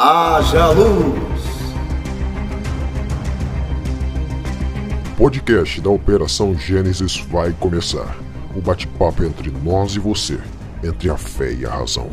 [0.00, 1.42] Haja luz!
[5.16, 8.16] podcast da Operação Gênesis vai começar.
[8.54, 10.38] O bate-papo entre nós e você,
[10.84, 12.08] entre a fé e a razão.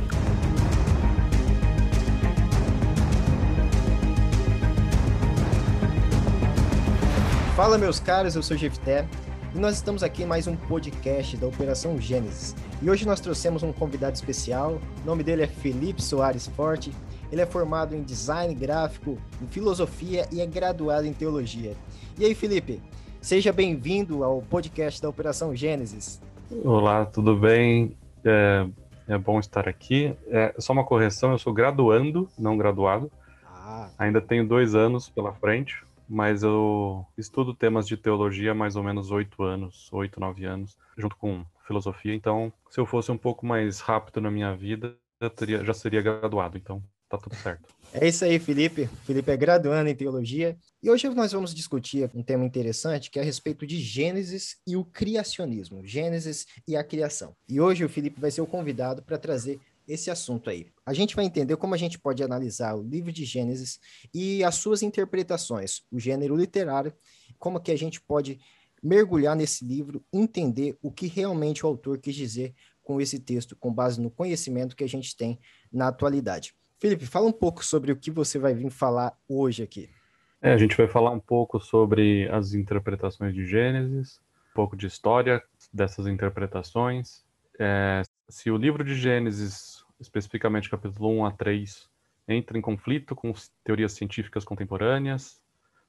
[7.55, 9.07] Fala meus caros, eu sou o Jefté
[9.53, 12.55] e nós estamos aqui em mais um podcast da Operação Gênesis.
[12.81, 16.91] E hoje nós trouxemos um convidado especial, o nome dele é Felipe Soares Forte,
[17.35, 21.75] ele é formado em design gráfico, em filosofia e é graduado em teologia.
[22.17, 22.81] E aí, Felipe,
[23.19, 26.21] seja bem-vindo ao podcast da Operação Gênesis.
[26.63, 27.97] Olá, tudo bem?
[28.23, 28.65] É,
[29.05, 30.15] é bom estar aqui.
[30.27, 33.11] É, só uma correção, eu sou graduando, não graduado.
[33.45, 33.89] Ah.
[33.97, 38.83] Ainda tenho dois anos pela frente, mas eu estudo temas de teologia há mais ou
[38.83, 42.15] menos oito anos, oito, nove anos, junto com filosofia.
[42.15, 46.01] Então, se eu fosse um pouco mais rápido na minha vida, já, teria, já seria
[46.01, 46.57] graduado.
[46.57, 47.67] Então, tá tudo certo.
[47.93, 48.89] É isso aí, Felipe.
[49.05, 50.57] Felipe é graduando em teologia.
[50.83, 54.75] E hoje nós vamos discutir um tema interessante que é a respeito de Gênesis e
[54.75, 55.85] o criacionismo.
[55.85, 57.35] Gênesis e a criação.
[57.47, 60.67] E hoje o Felipe vai ser o convidado para trazer esse assunto aí.
[60.85, 63.79] A gente vai entender como a gente pode analisar o livro de Gênesis
[64.13, 66.93] e as suas interpretações, o gênero literário,
[67.37, 68.39] como que a gente pode
[68.81, 73.73] mergulhar nesse livro, entender o que realmente o autor quis dizer com esse texto, com
[73.73, 75.39] base no conhecimento que a gente tem
[75.71, 76.53] na atualidade.
[76.79, 79.89] Felipe, fala um pouco sobre o que você vai vir falar hoje aqui.
[80.41, 84.85] É, a gente vai falar um pouco sobre as interpretações de Gênesis, um pouco de
[84.85, 85.41] história
[85.73, 87.23] dessas interpretações.
[87.57, 91.89] É, se o livro de Gênesis, especificamente capítulo 1 a 3,
[92.27, 95.41] entra em conflito com teorias científicas contemporâneas,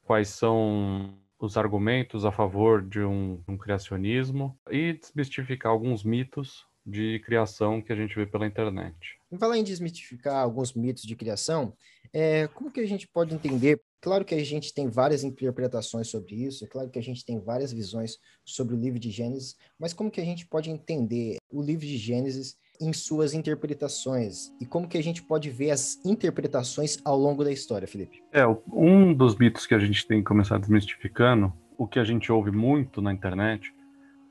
[0.05, 7.20] quais são os argumentos a favor de um, um criacionismo e desmistificar alguns mitos de
[7.20, 8.95] criação que a gente vê pela internet.
[9.31, 11.75] Em falar em desmitificar alguns mitos de criação,
[12.12, 13.81] é, como que a gente pode entender?
[14.01, 17.41] Claro que a gente tem várias interpretações sobre isso, é claro que a gente tem
[17.41, 21.61] várias visões sobre o livro de Gênesis, mas como que a gente pode entender o
[21.61, 26.99] livro de Gênesis em suas interpretações e como que a gente pode ver as interpretações
[27.05, 28.22] ao longo da história, Felipe?
[28.32, 32.31] É, um dos mitos que a gente tem que começar desmistificando, o que a gente
[32.31, 33.75] ouve muito na internet,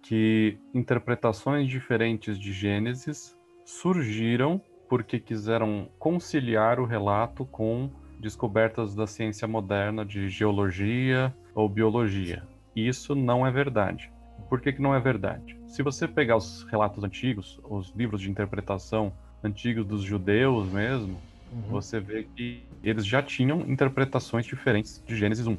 [0.05, 3.35] que interpretações diferentes de Gênesis
[3.65, 7.89] surgiram porque quiseram conciliar o relato com
[8.19, 12.43] descobertas da ciência moderna de geologia ou biologia.
[12.75, 14.11] Isso não é verdade.
[14.47, 15.59] Por que, que não é verdade?
[15.65, 19.11] Se você pegar os relatos antigos, os livros de interpretação
[19.43, 21.19] antigos dos judeus mesmo,
[21.51, 21.61] uhum.
[21.71, 25.57] você vê que eles já tinham interpretações diferentes de Gênesis 1.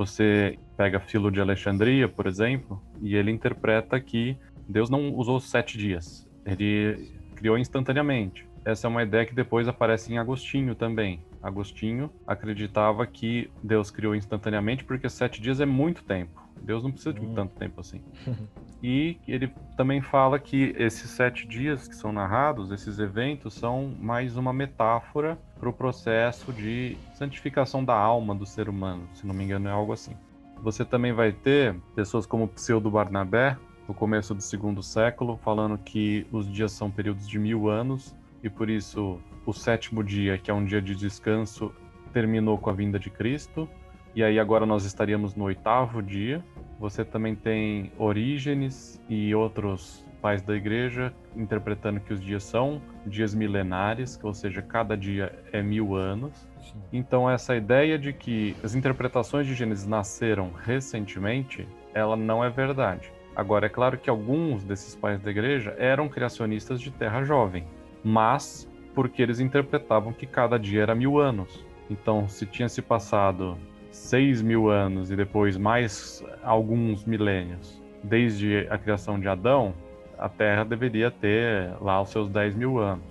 [0.00, 4.34] Você pega Filo de Alexandria, por exemplo, e ele interpreta que
[4.66, 8.48] Deus não usou sete dias, ele criou instantaneamente.
[8.64, 11.20] Essa é uma ideia que depois aparece em Agostinho também.
[11.42, 16.48] Agostinho acreditava que Deus criou instantaneamente porque sete dias é muito tempo.
[16.62, 17.34] Deus não precisa de hum.
[17.34, 18.00] tanto tempo assim.
[18.82, 24.38] e ele também fala que esses sete dias que são narrados, esses eventos, são mais
[24.38, 29.44] uma metáfora para o processo de santificação da alma do ser humano, se não me
[29.44, 30.16] engano, é algo assim.
[30.62, 33.56] Você também vai ter pessoas como Pseudo Barnabé,
[33.86, 38.48] no começo do segundo século, falando que os dias são períodos de mil anos e
[38.48, 41.72] por isso o sétimo dia, que é um dia de descanso,
[42.12, 43.68] terminou com a vinda de Cristo.
[44.14, 46.44] E aí agora nós estaríamos no oitavo dia.
[46.78, 53.34] Você também tem Orígenes e outros pais da igreja interpretando que os dias são dias
[53.34, 56.46] milenares, ou seja, cada dia é mil anos.
[56.60, 56.78] Sim.
[56.92, 63.12] Então essa ideia de que as interpretações de Gênesis nasceram recentemente, ela não é verdade.
[63.34, 67.64] Agora é claro que alguns desses pais da igreja eram criacionistas de terra jovem,
[68.04, 71.64] mas porque eles interpretavam que cada dia era mil anos.
[71.88, 73.56] Então, se tinha se passado
[73.90, 79.74] 6 mil anos e depois mais alguns milênios desde a criação de Adão,
[80.20, 83.04] a Terra deveria ter lá os seus 10 mil anos.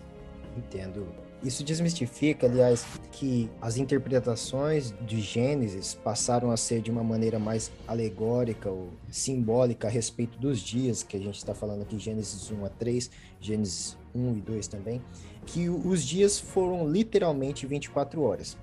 [0.55, 1.07] Entendo.
[1.41, 7.71] Isso desmistifica, aliás, que as interpretações de Gênesis passaram a ser de uma maneira mais
[7.87, 12.65] alegórica ou simbólica a respeito dos dias, que a gente está falando aqui, Gênesis 1
[12.65, 15.01] a 3, Gênesis 1 e 2 também,
[15.45, 18.57] que os dias foram literalmente 24 horas.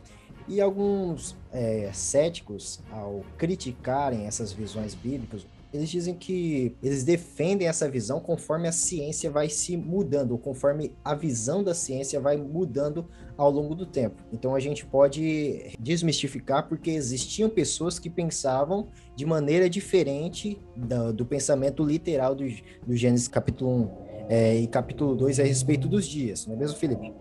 [0.46, 7.88] E alguns é, céticos, ao criticarem essas visões bíblicas, eles dizem que eles defendem essa
[7.88, 13.06] visão conforme a ciência vai se mudando, ou conforme a visão da ciência vai mudando
[13.36, 14.22] ao longo do tempo.
[14.32, 21.26] Então a gente pode desmistificar porque existiam pessoas que pensavam de maneira diferente do, do
[21.26, 22.44] pensamento literal do,
[22.86, 26.76] do Gênesis capítulo 1 é, e capítulo 2 a respeito dos dias, não é mesmo,
[26.76, 27.12] Felipe?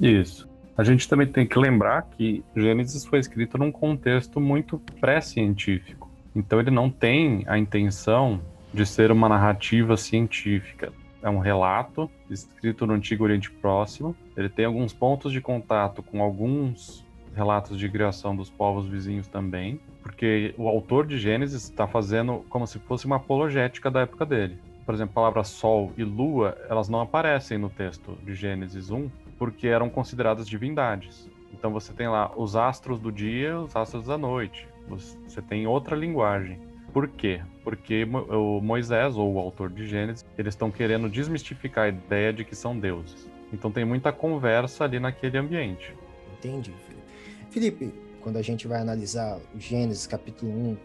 [0.00, 0.48] Isso.
[0.76, 6.01] A gente também tem que lembrar que Gênesis foi escrito num contexto muito pré-científico.
[6.34, 8.40] Então ele não tem a intenção
[8.72, 10.92] de ser uma narrativa científica.
[11.22, 14.16] É um relato escrito no Antigo Oriente Próximo.
[14.36, 19.80] Ele tem alguns pontos de contato com alguns relatos de criação dos povos vizinhos também,
[20.02, 24.58] porque o autor de Gênesis está fazendo como se fosse uma apologética da época dele.
[24.84, 29.08] Por exemplo, a palavra sol e lua, elas não aparecem no texto de Gênesis 1,
[29.38, 31.30] porque eram consideradas divindades.
[31.52, 34.68] Então você tem lá os astros do dia, os astros da noite.
[34.88, 36.60] Você tem outra linguagem.
[36.92, 37.40] Por quê?
[37.64, 42.44] Porque o Moisés, ou o autor de Gênesis, eles estão querendo desmistificar a ideia de
[42.44, 43.30] que são deuses.
[43.52, 45.94] Então tem muita conversa ali naquele ambiente.
[46.38, 47.02] Entendi, Felipe.
[47.50, 50.76] Felipe, quando a gente vai analisar Gênesis capítulo 1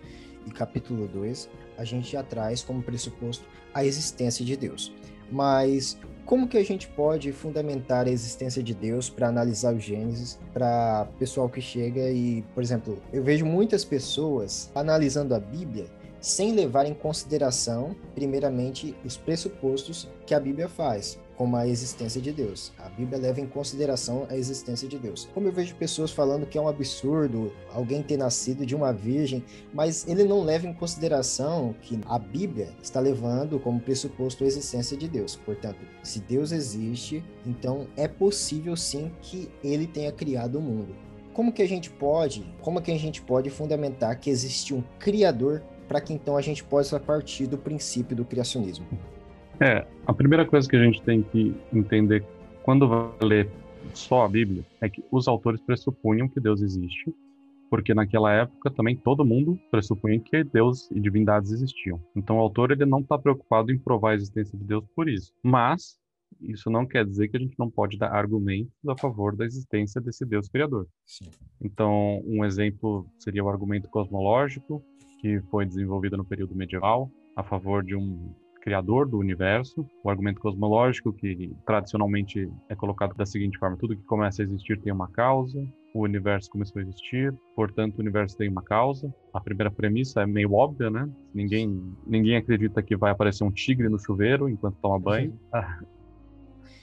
[0.48, 4.94] e capítulo 2, a gente já traz como pressuposto a existência de Deus.
[5.30, 10.38] Mas como que a gente pode fundamentar a existência de Deus para analisar o Gênesis
[10.54, 15.86] para pessoal que chega e, por exemplo, eu vejo muitas pessoas analisando a Bíblia
[16.20, 22.34] sem levar em consideração, primeiramente, os pressupostos que a Bíblia faz como a existência de
[22.34, 22.74] Deus.
[22.80, 25.30] A Bíblia leva em consideração a existência de Deus.
[25.34, 29.46] Como eu vejo pessoas falando que é um absurdo alguém ter nascido de uma virgem,
[29.72, 34.98] mas ele não leva em consideração que a Bíblia está levando como pressuposto a existência
[34.98, 35.36] de Deus.
[35.36, 40.96] Portanto, se Deus existe, então é possível sim que ele tenha criado o mundo.
[41.34, 45.62] Como que a gente pode, como que a gente pode fundamentar que existe um criador
[45.88, 48.86] para que então a gente possa partir do princípio do criacionismo?
[49.60, 52.24] É, a primeira coisa que a gente tem que entender
[52.64, 53.50] quando vai ler
[53.94, 57.14] só a Bíblia é que os autores pressupunham que Deus existe,
[57.70, 62.00] porque naquela época também todo mundo pressupunha que Deus e divindades existiam.
[62.16, 65.34] Então o autor ele não está preocupado em provar a existência de Deus por isso.
[65.42, 65.98] Mas
[66.42, 70.00] isso não quer dizer que a gente não pode dar argumentos a favor da existência
[70.00, 70.88] desse Deus criador.
[71.06, 71.26] Sim.
[71.62, 74.84] Então um exemplo seria o argumento cosmológico
[75.18, 80.42] que foi desenvolvido no período medieval a favor de um criador do universo, o argumento
[80.42, 85.08] cosmológico, que tradicionalmente é colocado da seguinte forma: tudo que começa a existir tem uma
[85.08, 89.14] causa, o universo começou a existir, portanto o universo tem uma causa.
[89.34, 91.10] A primeira premissa é meio óbvia, né?
[91.34, 95.40] Ninguém, ninguém acredita que vai aparecer um tigre no chuveiro enquanto toma banho.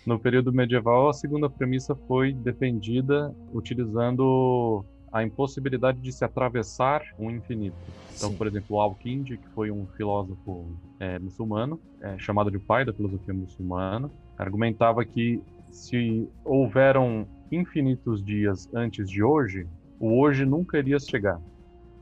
[0.06, 7.30] No período medieval, a segunda premissa foi defendida utilizando a impossibilidade de se atravessar um
[7.30, 7.76] infinito.
[8.16, 8.36] Então, Sim.
[8.36, 13.32] por exemplo, Al-Kindi, que foi um filósofo é, muçulmano, é, chamado de pai da filosofia
[13.32, 15.40] muçulmana, argumentava que
[15.70, 19.68] se houveram infinitos dias antes de hoje,
[20.00, 21.40] o hoje nunca iria chegar.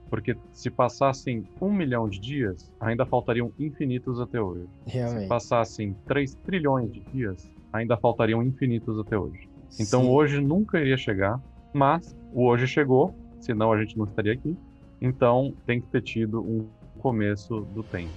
[0.08, 4.66] Porque se passassem um milhão de dias, ainda faltariam infinitos até hoje.
[4.86, 5.22] Realmente.
[5.24, 9.50] Se passassem três trilhões de dias, ainda faltariam infinitos até hoje.
[9.78, 10.08] Então Sim.
[10.08, 11.40] hoje nunca iria chegar,
[11.72, 14.56] mas o hoje chegou, senão a gente não estaria aqui.
[15.00, 16.66] Então tem que ter tido um
[17.00, 18.12] começo do tempo.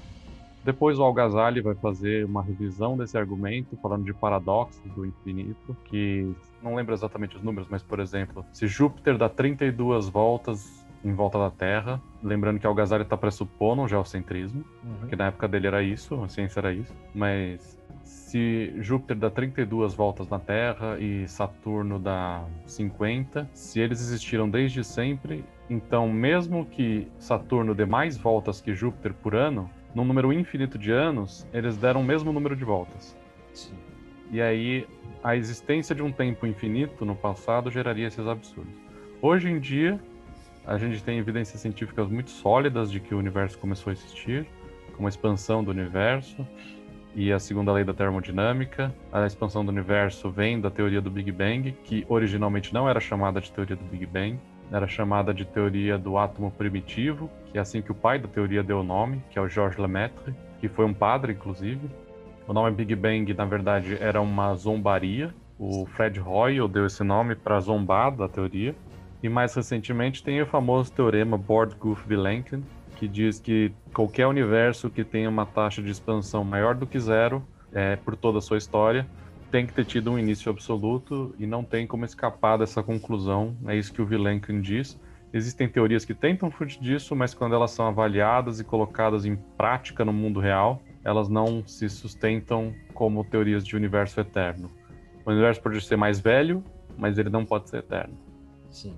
[0.64, 6.36] Depois o Al-Ghazali vai fazer uma revisão desse argumento, falando de paradoxos do infinito, que
[6.62, 11.38] não lembro exatamente os números, mas por exemplo, se Júpiter dá 32 voltas em volta
[11.38, 15.08] da Terra, lembrando que Al-Ghazali está pressupondo o geocentrismo, uhum.
[15.08, 17.80] que na época dele era isso, a ciência era isso, mas
[18.26, 24.84] se Júpiter dá 32 voltas na Terra e Saturno dá 50, se eles existiram desde
[24.84, 30.76] sempre, então mesmo que Saturno dê mais voltas que Júpiter por ano, num número infinito
[30.76, 33.16] de anos, eles deram o mesmo número de voltas.
[33.54, 33.76] Sim.
[34.32, 34.88] E aí
[35.24, 38.74] a existência de um tempo infinito no passado geraria esses absurdos.
[39.22, 40.00] Hoje em dia,
[40.66, 44.48] a gente tem evidências científicas muito sólidas de que o universo começou a existir,
[44.98, 46.48] com a expansão do universo,
[47.16, 48.94] e a segunda lei da termodinâmica.
[49.12, 53.40] A expansão do universo vem da teoria do Big Bang, que originalmente não era chamada
[53.40, 54.38] de teoria do Big Bang,
[54.72, 58.62] era chamada de teoria do átomo primitivo, que é assim que o pai da teoria
[58.62, 61.90] deu o nome, que é o Georges Lemaitre, que foi um padre, inclusive.
[62.48, 65.34] O nome Big Bang, na verdade, era uma zombaria.
[65.58, 68.76] O Fred Hoyle deu esse nome para zombar da teoria.
[69.24, 72.64] E mais recentemente tem o famoso teorema Borde-Guth-Vilenkin,
[72.96, 77.46] que diz que qualquer universo que tenha uma taxa de expansão maior do que zero,
[77.74, 79.08] é, por toda a sua história,
[79.52, 83.56] tem que ter tido um início absoluto e não tem como escapar dessa conclusão.
[83.68, 85.00] É isso que o Vilenkin diz.
[85.34, 90.06] Existem teorias que tentam fugir disso, mas quando elas são avaliadas e colocadas em prática
[90.06, 94.72] no mundo real, elas não se sustentam como teorias de universo eterno.
[95.26, 96.64] O universo pode ser mais velho,
[96.98, 98.18] mas ele não pode ser eterno.
[98.72, 98.96] Sim.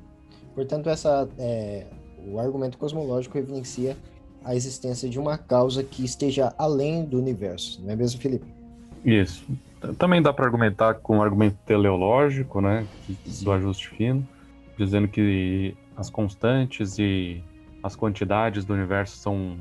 [0.53, 1.87] Portanto, essa é,
[2.25, 3.97] o argumento cosmológico evidencia
[4.43, 8.45] a existência de uma causa que esteja além do universo, não é mesmo, Felipe?
[9.03, 9.45] Isso.
[9.97, 12.85] Também dá para argumentar com um argumento teleológico, né,
[13.43, 14.27] do ajuste fino,
[14.77, 17.43] dizendo que as constantes e
[17.83, 19.57] as quantidades do universo são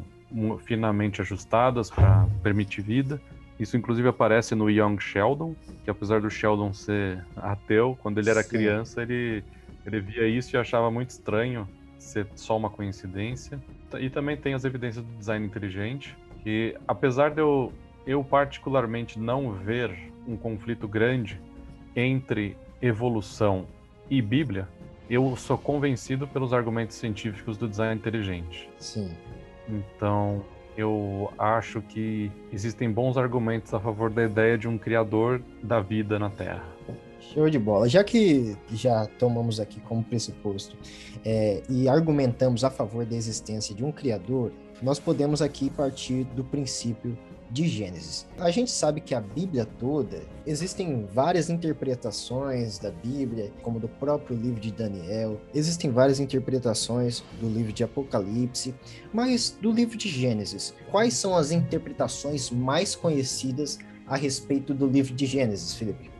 [0.64, 3.20] finamente ajustadas para permitir vida.
[3.58, 8.42] Isso inclusive aparece no Young Sheldon, que apesar do Sheldon ser ateu, quando ele era
[8.42, 8.48] Sim.
[8.50, 9.42] criança, ele,
[9.84, 11.66] ele via isso e achava muito estranho
[12.06, 13.60] ser só uma coincidência.
[13.98, 17.72] E também tem as evidências do design inteligente, que apesar de eu,
[18.06, 21.40] eu particularmente não ver um conflito grande
[21.94, 23.66] entre evolução
[24.10, 24.68] e Bíblia,
[25.08, 28.68] eu sou convencido pelos argumentos científicos do design inteligente.
[28.78, 29.10] Sim.
[29.68, 30.44] Então,
[30.76, 36.18] eu acho que existem bons argumentos a favor da ideia de um criador da vida
[36.18, 36.64] na Terra.
[37.32, 37.88] Show de bola.
[37.88, 40.76] Já que já tomamos aqui como pressuposto
[41.24, 44.52] é, e argumentamos a favor da existência de um criador,
[44.82, 47.16] nós podemos aqui partir do princípio
[47.50, 48.26] de Gênesis.
[48.38, 54.36] A gente sabe que a Bíblia toda, existem várias interpretações da Bíblia, como do próprio
[54.36, 58.74] livro de Daniel, existem várias interpretações do livro de Apocalipse,
[59.12, 65.14] mas do livro de Gênesis, quais são as interpretações mais conhecidas a respeito do livro
[65.14, 66.15] de Gênesis, Felipe?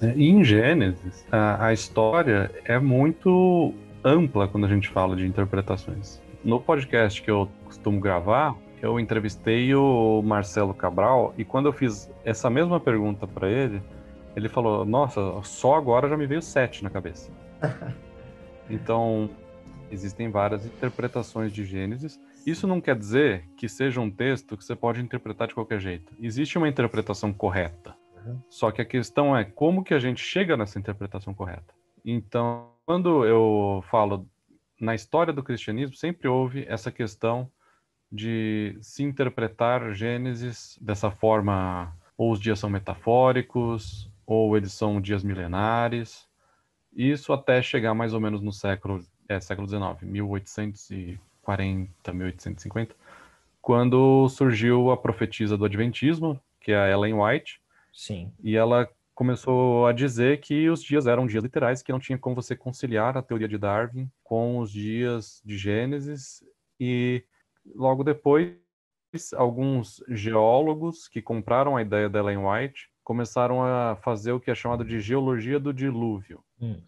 [0.00, 3.72] É, em Gênesis, a, a história é muito
[4.04, 6.20] ampla quando a gente fala de interpretações.
[6.44, 12.10] No podcast que eu costumo gravar, eu entrevistei o Marcelo Cabral e quando eu fiz
[12.24, 13.82] essa mesma pergunta para ele,
[14.36, 17.30] ele falou: Nossa, só agora já me veio sete na cabeça.
[18.68, 19.30] então,
[19.90, 22.20] existem várias interpretações de Gênesis.
[22.46, 26.12] Isso não quer dizer que seja um texto que você pode interpretar de qualquer jeito.
[26.20, 27.95] Existe uma interpretação correta.
[28.48, 31.74] Só que a questão é como que a gente chega nessa interpretação correta.
[32.04, 34.28] Então, quando eu falo
[34.80, 37.50] na história do cristianismo, sempre houve essa questão
[38.10, 45.24] de se interpretar Gênesis dessa forma, ou os dias são metafóricos, ou eles são dias
[45.24, 46.26] milenares.
[46.94, 52.94] Isso até chegar mais ou menos no século, é, século XIX, 1840, 1850,
[53.60, 57.60] quando surgiu a profetisa do Adventismo, que é a Ellen White.
[57.96, 58.32] Sim.
[58.42, 62.36] E ela começou a dizer que os dias eram dias literais, que não tinha como
[62.36, 66.44] você conciliar a teoria de Darwin com os dias de Gênesis
[66.78, 67.24] e
[67.74, 68.54] Logo depois,
[69.34, 74.54] alguns geólogos que compraram a ideia da Ellen White começaram a fazer o que é
[74.54, 76.44] chamado de geologia do dilúvio.
[76.60, 76.80] Hum.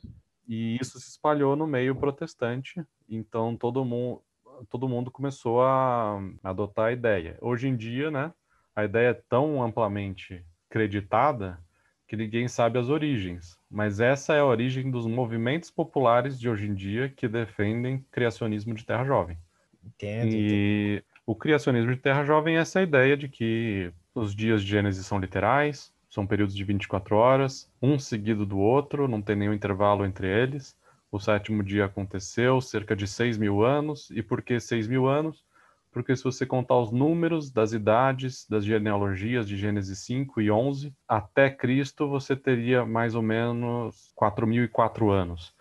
[0.46, 4.22] E isso se espalhou no meio protestante, então todo mundo,
[4.68, 7.38] todo mundo começou a adotar a ideia.
[7.40, 8.32] Hoje em dia, né,
[8.74, 11.58] a ideia é tão amplamente creditada
[12.06, 16.66] que ninguém sabe as origens, mas essa é a origem dos movimentos populares de hoje
[16.66, 19.36] em dia que defendem criacionismo de terra jovem.
[19.84, 20.32] Entendo.
[20.32, 21.04] E entendo.
[21.26, 25.18] o criacionismo de Terra Jovem é essa ideia de que os dias de Gênesis são
[25.18, 30.26] literais, são períodos de 24 horas, um seguido do outro, não tem nenhum intervalo entre
[30.26, 30.76] eles.
[31.10, 34.10] O sétimo dia aconteceu cerca de 6 mil anos.
[34.10, 35.44] E por que 6 mil anos?
[35.90, 40.94] Porque se você contar os números das idades, das genealogias de Gênesis 5 e 11,
[41.08, 45.54] até Cristo você teria mais ou menos 4.004 anos.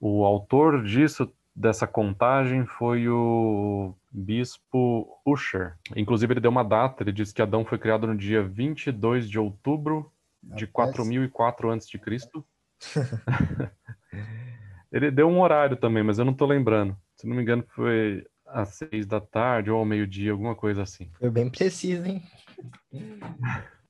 [0.00, 5.74] O autor disso dessa contagem foi o bispo Usher.
[5.94, 9.38] Inclusive, ele deu uma data, ele disse que Adão foi criado no dia 22 de
[9.38, 10.10] outubro
[10.42, 12.00] de 4004 a.C.
[14.90, 16.96] ele deu um horário também, mas eu não estou lembrando.
[17.14, 21.10] Se não me engano, foi às seis da tarde ou ao meio-dia, alguma coisa assim.
[21.18, 22.22] Foi bem preciso, hein?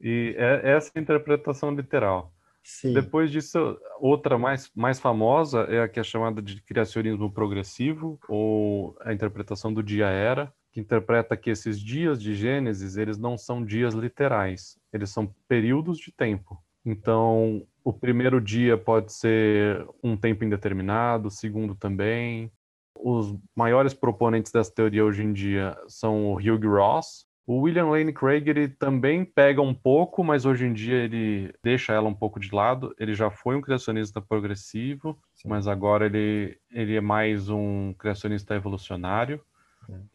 [0.00, 2.32] E é essa é a interpretação literal.
[2.64, 2.94] Sim.
[2.94, 8.96] Depois disso, outra mais, mais famosa é a que é chamada de criacionismo progressivo, ou
[9.00, 13.94] a interpretação do dia-era, que interpreta que esses dias de Gênesis, eles não são dias
[13.94, 16.56] literais, eles são períodos de tempo.
[16.84, 22.50] Então, o primeiro dia pode ser um tempo indeterminado, o segundo também.
[22.98, 28.12] Os maiores proponentes dessa teoria hoje em dia são o Hugh Ross, o William Lane
[28.12, 32.38] Craig ele também pega um pouco, mas hoje em dia ele deixa ela um pouco
[32.38, 32.94] de lado.
[32.98, 35.48] Ele já foi um criacionista progressivo, Sim.
[35.48, 39.40] mas agora ele, ele é mais um criacionista evolucionário.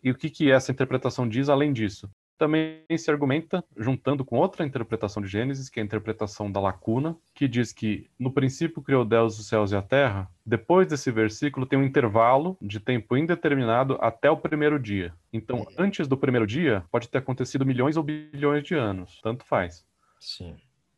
[0.01, 2.09] E o que, que essa interpretação diz além disso?
[2.37, 7.17] Também se argumenta, juntando com outra interpretação de Gênesis, que é a interpretação da lacuna,
[7.33, 10.29] que diz que no princípio criou Deus os céus e a terra.
[10.45, 15.13] Depois desse versículo tem um intervalo de tempo indeterminado até o primeiro dia.
[15.33, 15.81] Então, é.
[15.81, 19.85] antes do primeiro dia, pode ter acontecido milhões ou bilhões de anos, tanto faz.
[20.19, 20.55] Sim.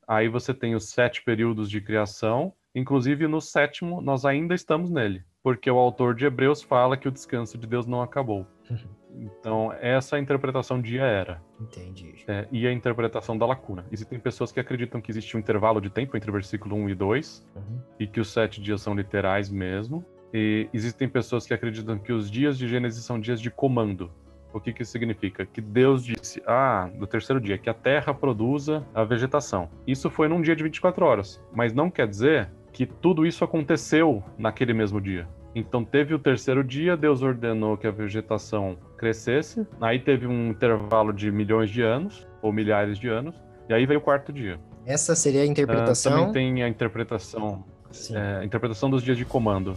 [0.08, 5.24] Aí você tem os sete períodos de criação, inclusive no sétimo nós ainda estamos nele,
[5.42, 8.46] porque o autor de Hebreus fala que o descanso de Deus não acabou.
[9.16, 11.42] Então, essa é a interpretação de era.
[11.60, 12.14] Entendi.
[12.28, 13.86] É, e a interpretação da lacuna.
[13.92, 16.96] Existem pessoas que acreditam que existe um intervalo de tempo entre o versículo 1 e
[16.96, 17.80] 2, Uhum.
[18.00, 20.06] e que os sete dias são literais mesmo.
[20.34, 24.12] E existem pessoas que acreditam que os dias de Gênesis são dias de comando.
[24.54, 25.46] O que, que isso significa?
[25.46, 29.70] Que Deus disse, ah, no terceiro dia, que a terra produza a vegetação.
[29.86, 34.24] Isso foi num dia de 24 horas, mas não quer dizer que tudo isso aconteceu
[34.38, 35.28] naquele mesmo dia.
[35.56, 41.12] Então teve o terceiro dia, Deus ordenou que a vegetação crescesse, aí teve um intervalo
[41.12, 43.36] de milhões de anos, ou milhares de anos,
[43.68, 44.60] e aí veio o quarto dia.
[44.86, 46.12] Essa seria a Ah, interpretação.
[46.28, 47.64] também tem a interpretação,
[48.12, 49.74] é, a interpretação dos dias de comando.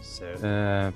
[0.00, 0.40] Certo.
[0.42, 0.92] É,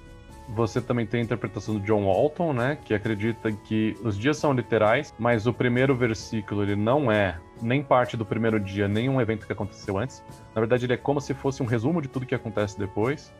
[0.55, 4.53] você também tem a interpretação do John Walton, né, que acredita que os dias são
[4.53, 9.21] literais, mas o primeiro versículo ele não é nem parte do primeiro dia, nem um
[9.21, 10.23] evento que aconteceu antes.
[10.55, 13.33] Na verdade, ele é como se fosse um resumo de tudo que acontece depois.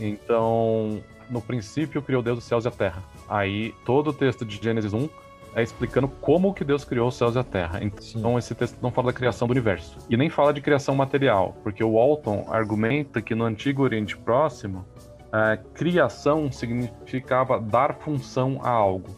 [0.00, 3.02] Então, no princípio criou Deus os céus e a terra.
[3.28, 5.08] Aí todo o texto de Gênesis 1
[5.54, 7.80] é explicando como que Deus criou os céus e a terra.
[7.82, 11.56] Então esse texto não fala da criação do universo e nem fala de criação material,
[11.62, 14.84] porque o Walton argumenta que no antigo Oriente Próximo
[15.30, 19.08] a criação significava dar função a algo.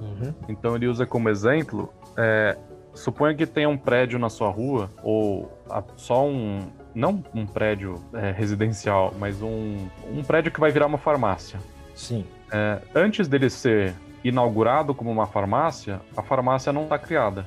[0.00, 0.34] Uhum.
[0.48, 2.56] Então ele usa como exemplo, é,
[2.94, 5.50] suponha que tenha um prédio na sua rua, ou
[5.96, 6.60] só um,
[6.94, 11.58] não um prédio é, residencial, mas um, um prédio que vai virar uma farmácia.
[11.94, 12.24] Sim.
[12.50, 17.46] É, antes dele ser inaugurado como uma farmácia, a farmácia não está criada.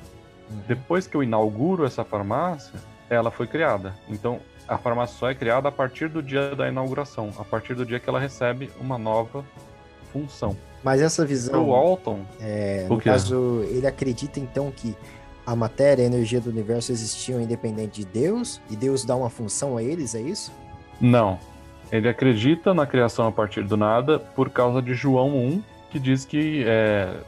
[0.50, 0.60] Uhum.
[0.66, 3.94] Depois que eu inauguro essa farmácia, ela foi criada.
[4.08, 7.86] Então, a farmácia só é criada a partir do dia da inauguração, a partir do
[7.86, 9.44] dia que ela recebe uma nova
[10.12, 10.56] função.
[10.82, 14.94] Mas essa visão, o Walton, é, no caso, ele acredita então que
[15.46, 19.30] a matéria e a energia do universo existiam independente de Deus e Deus dá uma
[19.30, 20.52] função a eles, é isso?
[21.00, 21.38] não.
[21.92, 26.24] Ele acredita na criação a partir do nada por causa de João 1, que diz
[26.24, 27.20] que é,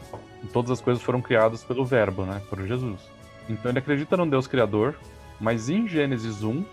[0.53, 3.01] todas as coisas foram criadas pelo Verbo, né, por Jesus.
[3.49, 4.97] Então ele acredita num Deus criador,
[5.41, 6.65] mas em Gênesis 1,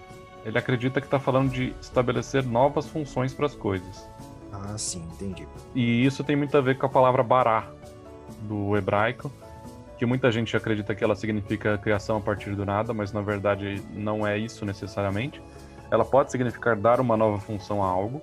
[0.46, 4.10] ele acredita que está falando de estabelecer novas funções para as coisas.
[4.52, 5.48] Ah, sim, entendi.
[5.76, 7.68] E isso tem muito a ver com a palavra bará
[8.42, 9.32] do hebraico,
[9.98, 13.82] que muita gente acredita que ela significa criação a partir do nada, mas na verdade
[13.94, 15.42] não é isso necessariamente.
[15.90, 18.22] Ela pode significar dar uma nova função a algo,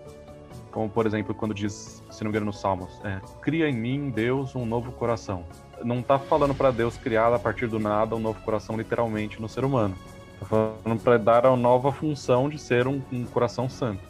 [0.71, 4.11] como por exemplo quando diz, se não me engano, nos Salmos, é, cria em mim,
[4.11, 5.45] Deus, um novo coração.
[5.83, 9.49] Não está falando para Deus criar a partir do nada um novo coração literalmente no
[9.49, 9.95] ser humano.
[10.35, 14.03] Está falando para dar a nova função de ser um- um coração santo.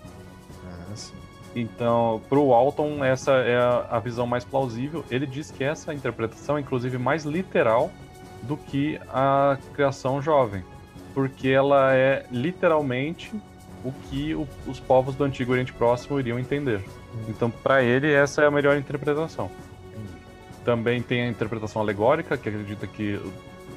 [0.65, 1.15] Ah, sim.
[1.55, 3.57] Então, para o Walton, essa é
[3.91, 5.05] a, visão mais plausível.
[5.11, 7.91] Ele diz que essa interpretação é, inclusive, mais literal
[8.43, 10.65] do que a criação jovem,
[11.15, 13.35] porque ela é literalmente
[13.85, 16.83] o que o- os povos do Antigo Oriente Próximo iriam entender.
[17.29, 19.51] Então, para ele, essa é a melhor interpretação.
[20.65, 23.21] Também tem a interpretação alegórica, que acredita que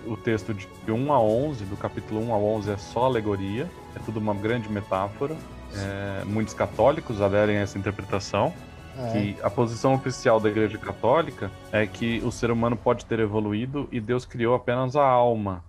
[0.05, 3.99] o texto de 1 a 11, do capítulo 1 a 11, é só alegoria, é
[4.05, 5.35] tudo uma grande metáfora.
[5.77, 8.53] É, muitos católicos aderem a essa interpretação,
[8.97, 9.11] é?
[9.11, 13.87] que a posição oficial da Igreja Católica é que o ser humano pode ter evoluído
[13.91, 15.63] e Deus criou apenas a alma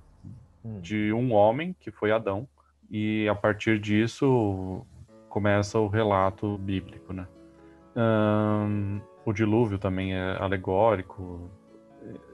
[0.64, 0.80] Hum.
[0.80, 2.46] de um homem, que foi Adão,
[2.90, 4.84] e a partir disso
[5.28, 7.26] começa o relato bíblico, né?
[7.94, 11.50] Ahn, o dilúvio também é alegórico.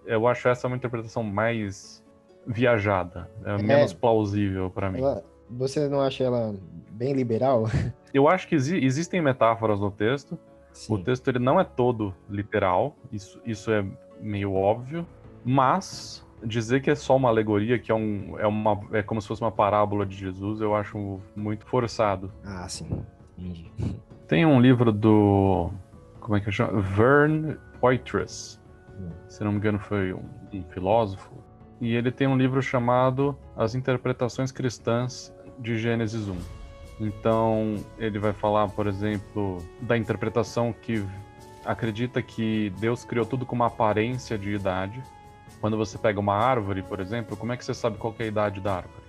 [0.06, 2.02] Eu acho essa uma interpretação mais
[2.46, 3.58] viajada, é, É.
[3.62, 4.98] menos plausível para mim.
[5.00, 5.22] Ela-
[5.56, 6.54] você não acha ela
[6.90, 7.64] bem liberal?
[8.12, 10.38] Eu acho que exi- existem metáforas no texto.
[10.72, 10.94] Sim.
[10.94, 13.84] O texto ele não é todo literal, isso, isso é
[14.20, 15.06] meio óbvio,
[15.44, 19.28] mas dizer que é só uma alegoria, que é, um, é, uma, é como se
[19.28, 22.32] fosse uma parábola de Jesus, eu acho muito forçado.
[22.44, 22.88] Ah, sim.
[23.38, 23.70] Entendi.
[24.26, 25.70] Tem um livro do.
[26.20, 26.80] Como é que chama?
[26.80, 28.58] Vern Poitras.
[28.98, 29.10] Hum.
[29.28, 31.32] Se não me engano, foi um, um filósofo.
[31.80, 36.36] E ele tem um livro chamado As Interpretações Cristãs de Gênesis 1.
[37.00, 41.04] Então, ele vai falar, por exemplo, da interpretação que
[41.64, 45.02] acredita que Deus criou tudo com uma aparência de idade.
[45.60, 48.26] Quando você pega uma árvore, por exemplo, como é que você sabe qual é a
[48.26, 49.02] idade da árvore?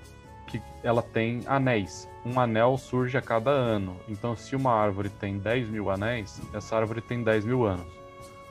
[0.48, 2.08] Que ela tem anéis.
[2.26, 3.98] Um anel surge a cada ano.
[4.08, 7.92] Então, se uma árvore tem 10 mil anéis, essa árvore tem 10 mil anos.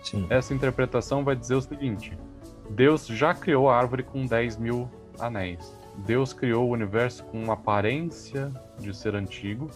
[0.03, 0.27] Sim.
[0.29, 2.17] Essa interpretação vai dizer o seguinte:
[2.69, 5.82] Deus já criou a árvore com 10 mil anéis.
[5.99, 9.71] Deus criou o universo com uma aparência de ser antigo,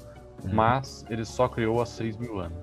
[0.44, 0.50] Uhum.
[0.55, 2.59] mas ele só criou há 6 mil anos.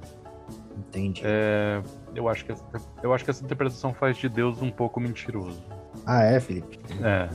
[0.78, 1.22] Entendi.
[1.26, 1.82] É,
[2.16, 2.64] eu, acho que essa,
[3.02, 5.62] eu acho que essa interpretação faz de Deus um pouco mentiroso.
[6.06, 6.80] Ah, é, Felipe?
[7.02, 7.30] É,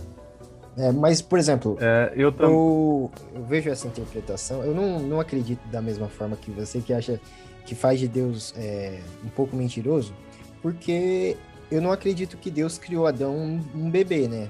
[0.76, 2.52] É, mas, por exemplo, é, eu também.
[2.54, 6.92] eu, eu vejo essa interpretação, eu não, não acredito da mesma forma que você, que
[6.92, 7.20] acha
[7.66, 10.14] que faz de Deus é, um pouco mentiroso,
[10.62, 11.36] porque
[11.70, 14.48] eu não acredito que Deus criou Adão um, um bebê, né?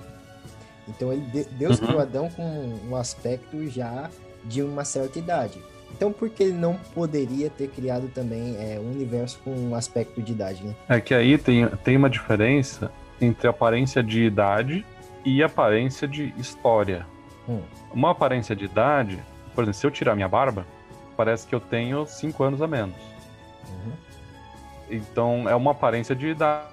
[0.89, 1.87] Então ele, Deus uhum.
[1.87, 4.11] criou Adão com um aspecto já
[4.45, 5.61] de uma certa idade.
[5.93, 10.23] Então, por que ele não poderia ter criado também é, um universo com um aspecto
[10.23, 10.75] de idade, né?
[10.89, 14.85] É que aí tem, tem uma diferença entre aparência de idade
[15.25, 17.07] e aparência de história.
[17.49, 17.63] Hum.
[17.93, 19.19] Uma aparência de idade,
[19.55, 20.67] por exemplo, se eu tirar minha barba,
[21.17, 22.97] parece que eu tenho 5 anos a menos.
[23.69, 23.93] Uhum.
[24.91, 26.69] Então, é uma aparência de idade,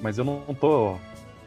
[0.00, 0.96] mas eu não tô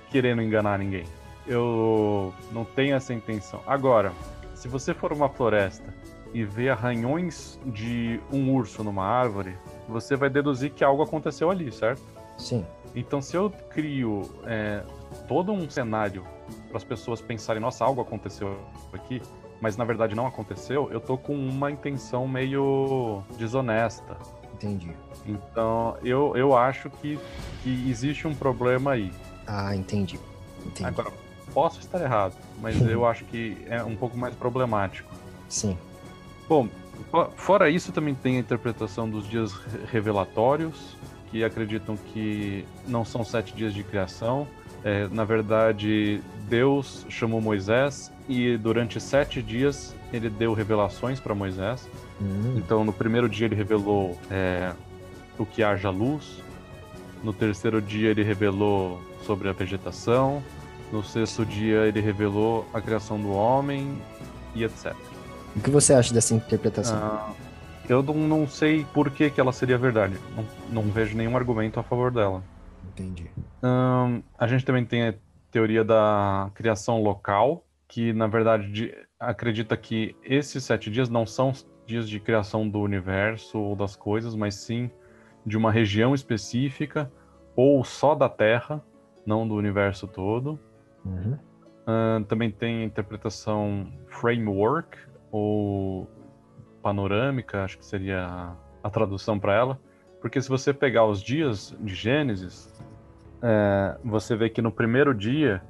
[0.09, 1.05] querendo enganar ninguém.
[1.51, 3.61] Eu não tenho essa intenção.
[3.67, 4.13] Agora,
[4.55, 5.93] se você for uma floresta
[6.33, 11.69] e ver arranhões de um urso numa árvore, você vai deduzir que algo aconteceu ali,
[11.69, 12.01] certo?
[12.37, 12.65] Sim.
[12.95, 14.81] Então, se eu crio é,
[15.27, 16.25] todo um cenário
[16.69, 18.57] para as pessoas pensarem, nossa, algo aconteceu
[18.93, 19.21] aqui,
[19.59, 24.17] mas na verdade não aconteceu, eu tô com uma intenção meio desonesta.
[24.53, 24.91] Entendi.
[25.25, 27.19] Então, eu, eu acho que,
[27.61, 29.11] que existe um problema aí.
[29.45, 30.17] Ah, entendi.
[30.65, 30.85] entendi.
[30.85, 31.11] Agora,
[31.53, 35.11] posso estar errado, mas eu acho que é um pouco mais problemático.
[35.47, 35.77] Sim.
[36.47, 36.67] Bom,
[37.35, 39.53] fora isso, também tem a interpretação dos dias
[39.91, 40.95] revelatórios,
[41.29, 44.47] que acreditam que não são sete dias de criação.
[44.83, 51.87] É, na verdade, Deus chamou Moisés e durante sete dias ele deu revelações para Moisés.
[52.19, 52.55] Uhum.
[52.57, 54.73] Então, no primeiro dia ele revelou é,
[55.37, 56.43] o que haja luz.
[57.23, 60.43] No terceiro dia ele revelou sobre a vegetação.
[60.91, 64.01] No sexto dia ele revelou a criação do homem
[64.53, 64.93] e etc.
[65.55, 66.97] O que você acha dessa interpretação?
[66.97, 67.33] Ah,
[67.87, 70.15] eu não, não, sei por que, que ela seria verdade.
[70.35, 72.43] Não, não vejo nenhum argumento a favor dela.
[72.89, 73.29] Entendi.
[74.37, 75.13] a gente também tem a
[75.49, 81.53] teoria da criação local, que na verdade de, acredita que esses sete dias não são
[81.85, 84.89] dias de criação do universo ou das coisas, mas sim
[85.45, 87.11] de uma região específica
[87.55, 88.83] ou só da Terra,
[89.25, 90.59] não do universo todo.
[91.05, 91.37] Uhum.
[91.81, 94.97] Uh, também tem a interpretação framework,
[95.31, 96.09] ou
[96.81, 99.79] panorâmica, acho que seria a, a tradução para ela,
[100.19, 102.71] porque se você pegar os dias de Gênesis,
[103.41, 105.63] é, você vê que no primeiro dia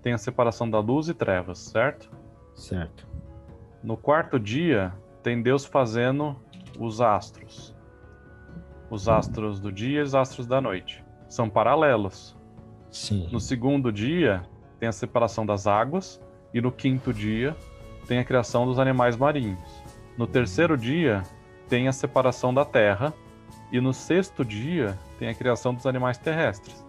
[0.00, 2.10] tem a separação da luz e trevas, certo?
[2.54, 3.06] Certo.
[3.82, 6.36] No quarto dia tem Deus fazendo
[6.78, 7.74] os astros,
[8.88, 11.04] os astros do dia e os astros da noite.
[11.28, 12.36] São paralelos.
[12.90, 13.28] Sim.
[13.30, 14.42] No segundo dia
[14.78, 16.20] tem a separação das águas
[16.52, 17.56] e no quinto dia
[18.06, 19.58] tem a criação dos animais marinhos.
[20.16, 21.22] No terceiro dia,
[21.68, 23.12] tem a separação da terra.
[23.70, 26.84] E no sexto dia, tem a criação dos animais terrestres.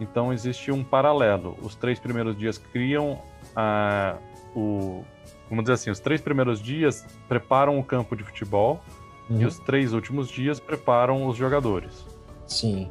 [0.00, 1.56] Então existe um paralelo.
[1.62, 3.22] Os três primeiros dias criam
[3.54, 4.16] a,
[4.54, 5.04] o.
[5.48, 8.82] Vamos dizer assim, os três primeiros dias preparam o campo de futebol
[9.30, 9.40] uhum.
[9.40, 12.04] e os três últimos dias preparam os jogadores.
[12.46, 12.90] Sim.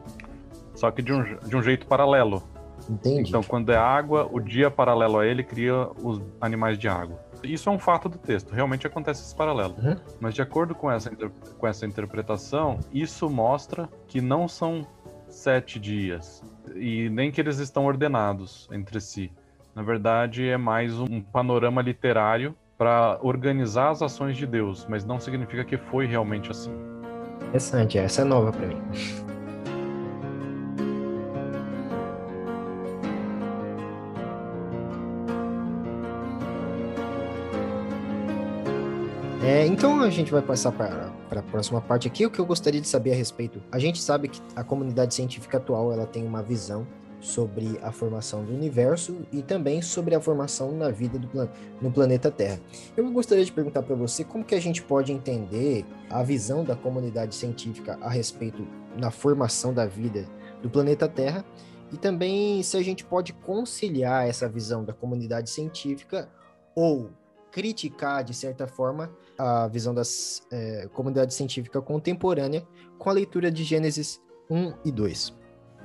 [0.73, 2.41] Só que de um, de um jeito paralelo.
[2.89, 3.29] Entendi.
[3.29, 7.19] Então, quando é água, o dia paralelo a ele cria os animais de água.
[7.43, 9.75] Isso é um fato do texto, realmente acontece esse paralelo.
[9.77, 9.95] Uhum.
[10.19, 11.11] Mas de acordo com essa,
[11.57, 14.87] com essa interpretação, isso mostra que não são
[15.27, 16.41] sete dias
[16.75, 19.31] e nem que eles estão ordenados entre si.
[19.75, 25.19] Na verdade, é mais um panorama literário para organizar as ações de Deus, mas não
[25.19, 26.71] significa que foi realmente assim.
[27.47, 28.81] Interessante, essa é nova para mim.
[39.43, 42.25] É, então a gente vai passar para a próxima parte aqui.
[42.25, 43.62] O que eu gostaria de saber a respeito.
[43.69, 46.88] A gente sabe que a comunidade científica atual ela tem uma visão
[47.19, 51.49] sobre a formação do universo e também sobre a formação na vida plan
[51.82, 52.58] no planeta Terra.
[52.95, 56.75] Eu gostaria de perguntar para você como que a gente pode entender a visão da
[56.75, 58.65] comunidade científica a respeito
[58.97, 60.25] na formação da vida
[60.62, 61.43] do planeta Terra
[61.91, 66.29] e também se a gente pode conciliar essa visão da comunidade científica
[66.73, 67.10] ou
[67.53, 70.01] criticar, de certa forma, a visão da
[70.51, 72.63] é, comunidade científica contemporânea
[72.97, 75.33] com a leitura de Gênesis 1 e 2.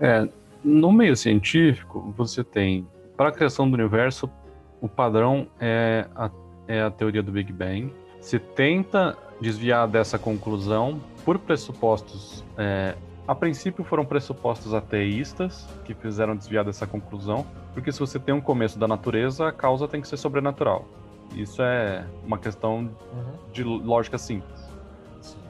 [0.00, 0.28] É,
[0.64, 4.31] no meio científico, você tem, para a criação do universo,
[4.81, 6.31] o padrão é a,
[6.66, 7.92] é a teoria do Big Bang.
[8.20, 12.44] Se tenta desviar dessa conclusão por pressupostos.
[12.57, 18.35] É, a princípio foram pressupostos ateístas que fizeram desviar dessa conclusão, porque se você tem
[18.35, 20.88] um começo da natureza, a causa tem que ser sobrenatural.
[21.35, 23.33] Isso é uma questão uhum.
[23.53, 24.69] de lógica simples.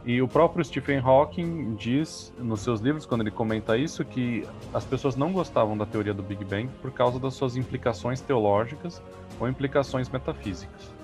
[0.05, 4.85] E o próprio Stephen Hawking diz nos seus livros, quando ele comenta isso, que as
[4.85, 9.03] pessoas não gostavam da teoria do Big Bang por causa das suas implicações teológicas
[9.39, 10.95] ou implicações metafísicas.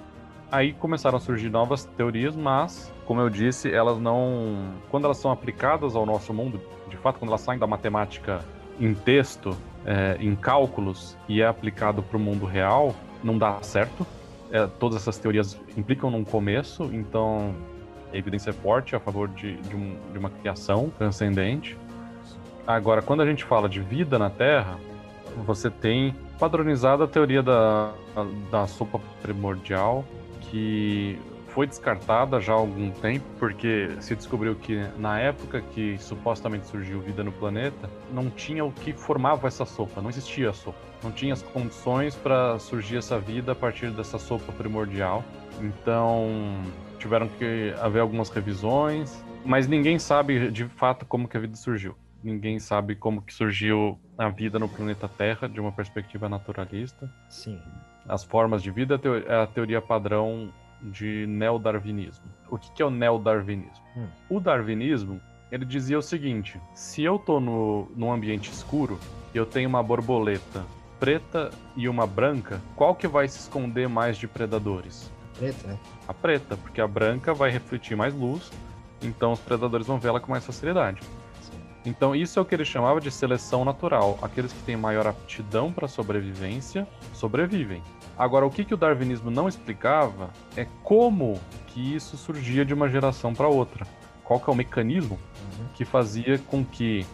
[0.50, 4.72] Aí começaram a surgir novas teorias, mas, como eu disse, elas não.
[4.90, 8.44] Quando elas são aplicadas ao nosso mundo, de fato, quando elas saem da matemática
[8.80, 14.06] em texto, é, em cálculos, e é aplicado para o mundo real, não dá certo.
[14.54, 17.52] É, todas essas teorias implicam num começo, então
[18.12, 21.76] a evidência é forte a favor de, de, um, de uma criação transcendente.
[22.64, 24.78] Agora, quando a gente fala de vida na Terra,
[25.44, 27.94] você tem padronizada a teoria da,
[28.48, 30.04] da sopa primordial,
[30.42, 31.18] que
[31.54, 37.00] foi descartada já há algum tempo, porque se descobriu que na época que supostamente surgiu
[37.00, 40.76] vida no planeta, não tinha o que formava essa sopa, não existia a sopa.
[41.00, 45.22] Não tinha as condições para surgir essa vida a partir dessa sopa primordial.
[45.60, 46.60] Então,
[46.98, 51.94] tiveram que haver algumas revisões, mas ninguém sabe de fato como que a vida surgiu.
[52.20, 57.08] Ninguém sabe como que surgiu a vida no planeta Terra de uma perspectiva naturalista.
[57.28, 57.60] Sim.
[58.08, 60.52] As formas de vida a teoria padrão
[60.84, 62.24] de neodarwinismo.
[62.50, 63.84] O que é o neodarwinismo?
[63.96, 64.06] Hum.
[64.28, 65.20] O darwinismo,
[65.50, 68.98] ele dizia o seguinte, se eu tô no, num ambiente escuro,
[69.34, 70.64] eu tenho uma borboleta
[71.04, 75.10] preta e uma branca, qual que vai se esconder mais de predadores?
[75.38, 75.78] Preta, né?
[76.06, 78.50] A preta, porque a branca vai refletir mais luz,
[79.02, 81.00] então os predadores vão ver ela com mais facilidade.
[81.84, 84.18] Então, isso é o que ele chamava de seleção natural.
[84.22, 87.82] Aqueles que têm maior aptidão para sobrevivência sobrevivem.
[88.16, 92.88] Agora, o que, que o darwinismo não explicava é como que isso surgia de uma
[92.88, 93.86] geração para outra.
[94.22, 95.18] Qual que é o mecanismo
[95.58, 95.66] uhum.
[95.74, 97.04] que fazia com que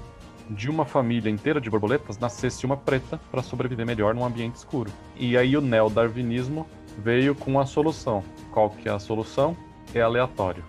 [0.50, 4.90] de uma família inteira de borboletas nascesse uma preta para sobreviver melhor num ambiente escuro.
[5.16, 6.66] E aí o neo-darwinismo
[6.98, 8.24] veio com a solução.
[8.52, 9.56] Qual que é a solução?
[9.94, 10.64] É aleatório.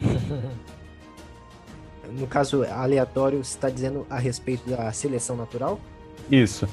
[2.10, 5.78] no caso, aleatório, você está dizendo a respeito da seleção natural?
[6.30, 6.66] Isso.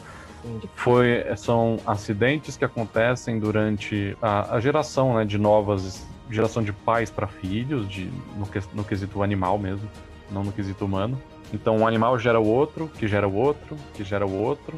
[0.75, 7.09] Foi, são acidentes que acontecem durante a, a geração né, de novas, geração de pais
[7.09, 8.05] para filhos, de,
[8.35, 9.89] no, no quesito animal mesmo,
[10.31, 11.21] não no quesito humano.
[11.53, 14.77] Então um animal gera o outro, que gera o outro, que gera o outro,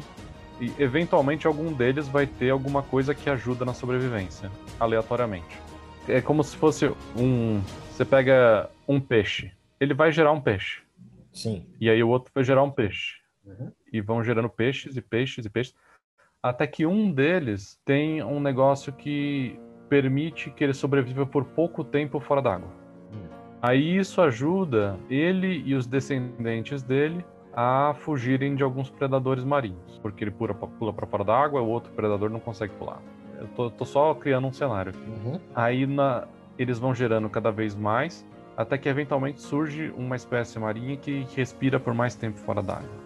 [0.60, 5.58] e eventualmente algum deles vai ter alguma coisa que ajuda na sobrevivência, aleatoriamente.
[6.08, 7.60] É como se fosse um.
[7.90, 10.82] Você pega um peixe ele vai gerar um peixe.
[11.32, 11.66] Sim.
[11.80, 13.14] E aí o outro vai gerar um peixe.
[13.44, 13.72] Uhum.
[13.92, 15.74] E vão gerando peixes e peixes e peixes.
[16.42, 22.20] Até que um deles tem um negócio que permite que ele sobreviva por pouco tempo
[22.20, 22.68] fora d'água.
[23.12, 23.28] Uhum.
[23.60, 29.98] Aí isso ajuda ele e os descendentes dele a fugirem de alguns predadores marinhos.
[29.98, 33.02] Porque ele pula, pula para fora d'água, o outro predador não consegue pular.
[33.38, 35.26] Eu tô, tô só criando um cenário aqui.
[35.26, 35.40] Uhum.
[35.54, 36.26] Aí na,
[36.58, 38.24] eles vão gerando cada vez mais
[38.56, 42.99] até que eventualmente surge uma espécie marinha que respira por mais tempo fora d'água.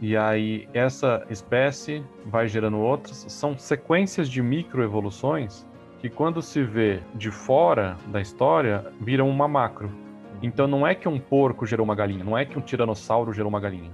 [0.00, 5.66] E aí essa espécie vai gerando outras, são sequências de microevoluções
[5.98, 9.90] que quando se vê de fora da história, viram uma macro.
[10.40, 13.48] Então não é que um porco gerou uma galinha, não é que um tiranossauro gerou
[13.48, 13.90] uma galinha.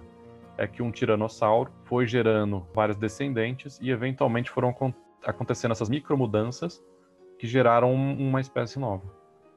[0.58, 4.74] É que um tiranossauro foi gerando vários descendentes e eventualmente foram
[5.24, 6.84] acontecendo essas micromudanças
[7.38, 9.02] que geraram uma espécie nova.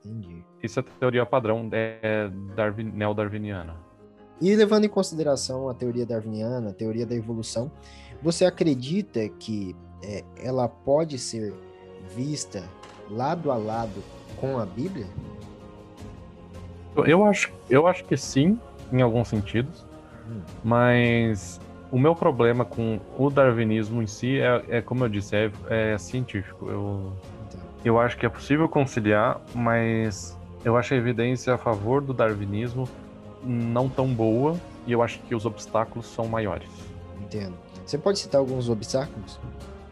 [0.05, 0.43] Entendi.
[0.63, 3.86] Isso é a teoria padrão é Darwin, neo-darwiniana.
[4.39, 7.71] E levando em consideração a teoria darwiniana, a teoria da evolução,
[8.21, 11.53] você acredita que é, ela pode ser
[12.15, 12.63] vista
[13.09, 14.03] lado a lado
[14.39, 15.07] com a Bíblia?
[16.95, 18.59] Eu acho, eu acho que sim,
[18.91, 19.85] em alguns sentidos,
[20.27, 20.41] hum.
[20.63, 21.59] mas
[21.91, 25.97] o meu problema com o darwinismo em si é, é como eu disse, é, é
[25.97, 26.69] científico.
[26.69, 27.13] Eu
[27.87, 32.87] eu acho que é possível conciliar, mas eu acho a evidência a favor do darwinismo
[33.43, 36.69] não tão boa e eu acho que os obstáculos são maiores.
[37.21, 37.53] Entendo.
[37.85, 39.39] Você pode citar alguns obstáculos?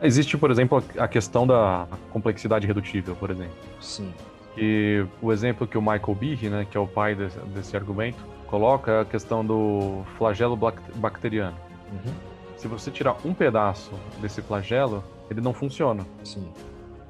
[0.02, 3.56] Existe, por exemplo, a questão da complexidade redutível, por exemplo.
[3.82, 4.14] Sim.
[4.58, 8.24] E o exemplo que o Michael Behe, né, que é o pai desse, desse argumento,
[8.48, 10.58] coloca é a questão do flagelo
[10.96, 11.58] bacteriano.
[11.92, 12.14] Uhum.
[12.58, 16.06] Se você tirar um pedaço desse flagelo, ele não funciona.
[16.24, 16.48] Sim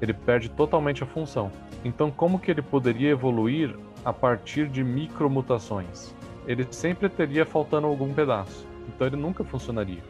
[0.00, 1.50] ele perde totalmente a função.
[1.84, 6.14] Então, como que ele poderia evoluir a partir de micromutações?
[6.46, 8.66] Ele sempre teria faltando algum pedaço.
[8.88, 10.02] Então, ele nunca funcionaria.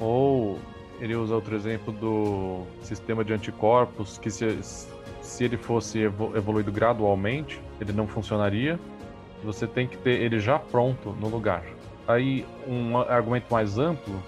[0.00, 0.58] Ou
[1.00, 4.58] ele usa outro exemplo do sistema de anticorpos, que se,
[5.20, 8.78] se ele fosse evoluído gradualmente, ele não funcionaria.
[9.42, 11.64] Você tem que ter ele já pronto no lugar.
[12.06, 14.22] Aí, um argumento mais amplo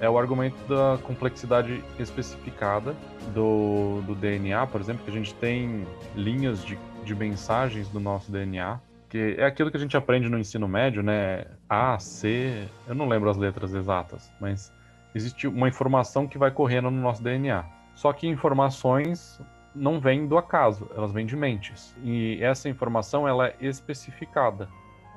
[0.00, 2.94] é o argumento da complexidade especificada
[3.32, 8.30] do, do DNA, por exemplo, que a gente tem linhas de, de mensagens do nosso
[8.30, 8.78] DNA,
[9.14, 11.44] que é aquilo que a gente aprende no ensino médio, né?
[11.68, 14.72] A, C, eu não lembro as letras exatas, mas
[15.14, 17.64] existe uma informação que vai correndo no nosso DNA.
[17.94, 19.40] Só que informações
[19.72, 21.94] não vêm do acaso, elas vêm de mentes.
[22.02, 24.68] E essa informação ela é especificada,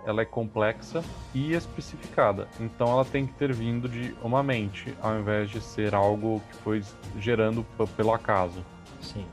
[0.05, 2.47] ela é complexa e especificada.
[2.59, 6.55] Então ela tem que ter vindo de uma mente, ao invés de ser algo que
[6.57, 6.83] foi
[7.19, 8.63] gerando pelo acaso.
[9.01, 9.25] Sim.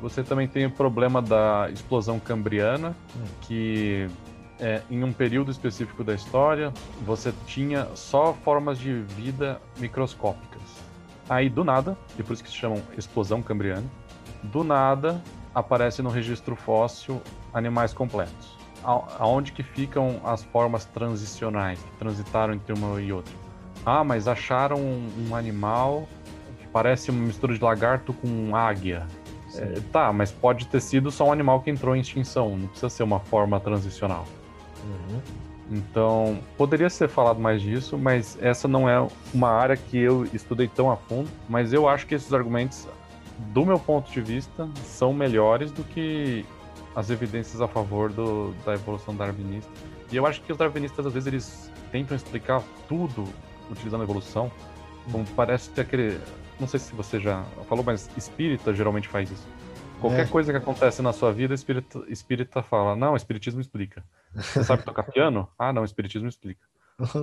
[0.00, 3.24] Você também tem o problema da explosão cambriana, hum.
[3.42, 4.08] que
[4.58, 6.72] é, em um período específico da história,
[7.04, 10.60] você tinha só formas de vida microscópicas.
[11.28, 13.86] Aí, do nada, e por isso que se chamam explosão cambriana,
[14.42, 15.22] do nada
[15.54, 18.58] aparece no registro fóssil animais completos.
[18.82, 23.34] Aonde que ficam as formas transicionais que transitaram entre uma e outra?
[23.84, 26.08] Ah, mas acharam um animal
[26.58, 29.06] que parece uma mistura de lagarto com águia.
[29.56, 32.88] É, tá, mas pode ter sido só um animal que entrou em extinção, não precisa
[32.88, 34.26] ser uma forma transicional.
[34.84, 35.20] Uhum.
[35.70, 40.66] Então, poderia ser falado mais disso, mas essa não é uma área que eu estudei
[40.66, 41.28] tão a fundo.
[41.48, 42.88] Mas eu acho que esses argumentos,
[43.38, 46.44] do meu ponto de vista, são melhores do que
[46.94, 49.70] as evidências a favor do, da evolução darwinista.
[50.10, 53.24] E eu acho que os darwinistas, às vezes, eles tentam explicar tudo
[53.70, 54.50] utilizando a evolução,
[55.10, 56.18] como parece ter aquele.
[56.60, 59.48] Não sei se você já falou, mas espírita geralmente faz isso.
[60.00, 60.26] Qualquer é.
[60.26, 64.04] coisa que acontece na sua vida, espírita, espírita fala: Não, espiritismo explica.
[64.34, 65.48] Você sabe tocar piano?
[65.58, 66.60] Ah, não, o espiritismo explica.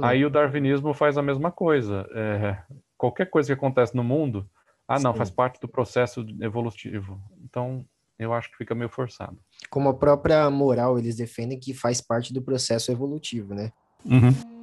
[0.02, 2.08] Aí o darwinismo faz a mesma coisa.
[2.12, 2.58] É,
[2.98, 4.50] qualquer coisa que acontece no mundo,
[4.88, 5.18] ah, não, Sim.
[5.18, 7.22] faz parte do processo evolutivo.
[7.44, 7.86] Então,
[8.18, 9.38] eu acho que fica meio forçado.
[9.70, 13.72] Como a própria moral, eles defendem que faz parte do processo evolutivo, né?
[14.06, 14.57] Uhum.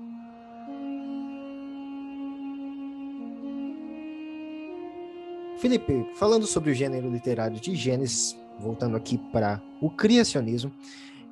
[5.64, 10.70] Felipe, falando sobre o gênero literário de Gênesis, voltando aqui para o criacionismo,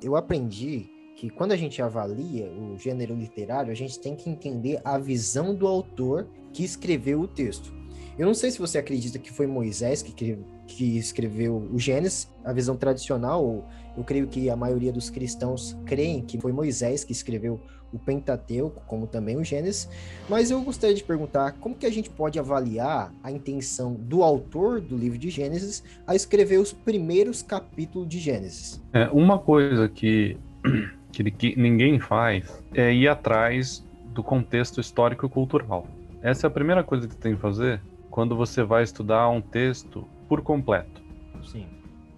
[0.01, 4.81] eu aprendi que quando a gente avalia o gênero literário, a gente tem que entender
[4.83, 7.71] a visão do autor que escreveu o texto.
[8.17, 12.51] Eu não sei se você acredita que foi Moisés que, que escreveu o Gênesis, a
[12.51, 17.61] visão tradicional, eu creio que a maioria dos cristãos creem que foi Moisés que escreveu
[17.93, 19.87] o Pentateuco, como também o Gênesis,
[20.27, 24.81] mas eu gostaria de perguntar como que a gente pode avaliar a intenção do autor
[24.81, 28.81] do livro de Gênesis a escrever os primeiros capítulos de Gênesis.
[28.91, 30.37] É, uma coisa que,
[31.11, 35.87] que, que ninguém faz é ir atrás do contexto histórico e cultural.
[36.21, 40.07] Essa é a primeira coisa que tem que fazer quando você vai estudar um texto
[40.27, 41.01] por completo.
[41.43, 41.65] Sim.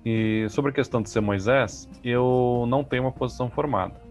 [0.06, 4.05] E sobre a questão de ser Moisés, eu não tenho uma posição formada.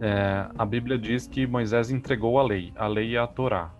[0.00, 3.72] É, a Bíblia diz que Moisés entregou a lei, a lei e a Torá.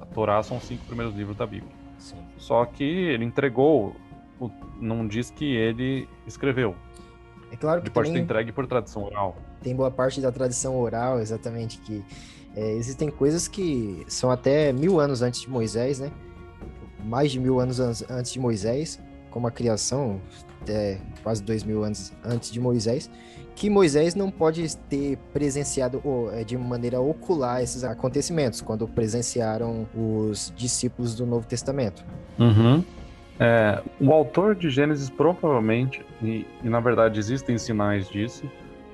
[0.00, 1.72] A Torá são os cinco primeiros livros da Bíblia.
[1.98, 2.16] Sim.
[2.36, 3.94] Só que ele entregou,
[4.80, 6.74] não diz que ele escreveu.
[7.52, 9.36] É claro que ele pode ter entregue por tradição oral.
[9.62, 12.02] Tem boa parte da tradição oral, exatamente, que
[12.54, 16.10] é, existem coisas que são até mil anos antes de Moisés, né?
[17.04, 20.20] Mais de mil anos antes de Moisés, como a criação,
[20.62, 23.10] até quase dois mil anos antes de Moisés,
[23.54, 30.52] que Moisés não pode ter presenciado é, de maneira ocular esses acontecimentos, quando presenciaram os
[30.56, 32.04] discípulos do Novo Testamento.
[32.38, 32.84] Uhum.
[33.38, 38.44] É, o autor de Gênesis provavelmente, e, e, na verdade existem sinais disso,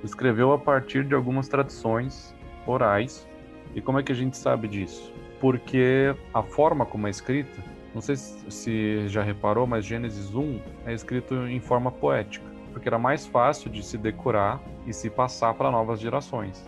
[0.04, 2.34] escreveu a partir de algumas tradições
[2.66, 3.26] orais.
[3.74, 5.12] E como é que a gente sabe disso?
[5.40, 7.62] Porque a forma como é escrita,
[7.96, 12.98] não sei se já reparou, mas Gênesis 1 é escrito em forma poética porque era
[12.98, 16.62] mais fácil de se decorar e se passar para novas gerações.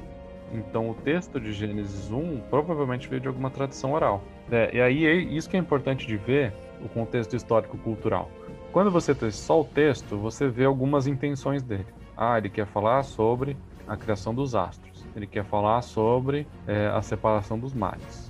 [0.50, 4.24] Então o texto de Gênesis 1 provavelmente veio de alguma tradição oral.
[4.50, 8.30] É, e aí é isso que é importante de ver o contexto histórico-cultural.
[8.72, 11.84] Quando você tem só o texto, você vê algumas intenções dele.
[12.16, 13.54] Ah, ele quer falar sobre
[13.86, 15.04] a criação dos astros.
[15.14, 18.27] Ele quer falar sobre é, a separação dos mares.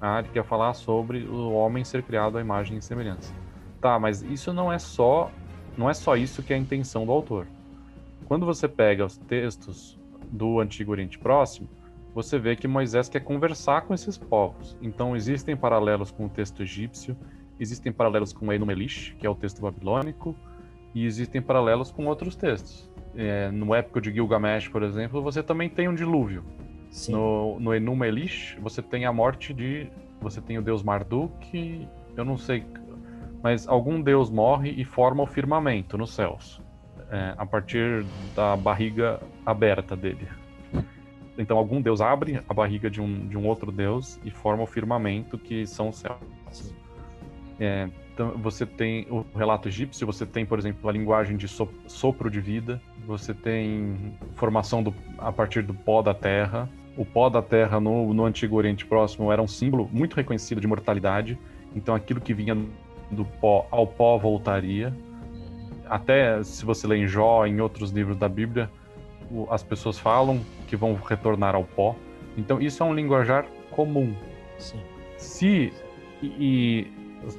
[0.00, 3.34] Ah, ele quer falar sobre o homem ser criado à imagem e semelhança.
[3.80, 5.30] Tá, mas isso não é só
[5.76, 7.46] não é só isso que é a intenção do autor.
[8.26, 9.98] Quando você pega os textos
[10.30, 11.68] do Antigo Oriente Próximo,
[12.14, 14.76] você vê que Moisés quer conversar com esses povos.
[14.82, 17.16] Então existem paralelos com o texto egípcio,
[17.58, 20.34] existem paralelos com Enum Elish, que é o texto babilônico,
[20.94, 22.90] e existem paralelos com outros textos.
[23.14, 26.44] É, no épico de Gilgamesh, por exemplo, você também tem um dilúvio.
[26.90, 27.12] Sim.
[27.12, 29.88] No, no Enum Elish, você tem a morte de...
[30.20, 32.62] Você tem o deus Marduk, eu não sei
[33.42, 36.60] mas algum deus morre e forma o firmamento nos céus,
[37.10, 40.28] é, a partir da barriga aberta dele.
[41.38, 44.66] Então algum deus abre a barriga de um, de um outro deus e forma o
[44.66, 46.74] firmamento que são os céus.
[47.58, 52.30] É, então você tem o relato egípcio, você tem, por exemplo, a linguagem de sopro
[52.30, 56.68] de vida, você tem formação do, a partir do pó da terra.
[57.00, 60.66] O pó da terra no, no Antigo Oriente Próximo era um símbolo muito reconhecido de
[60.66, 61.38] mortalidade.
[61.74, 62.54] Então aquilo que vinha
[63.10, 64.94] do pó ao pó voltaria.
[65.88, 68.70] até se você lê em Jó, em outros livros da Bíblia,
[69.48, 71.96] as pessoas falam que vão retornar ao pó.
[72.36, 74.14] Então isso é um linguajar comum.
[74.58, 74.82] Sim.
[75.16, 75.72] Se
[76.22, 76.86] e, e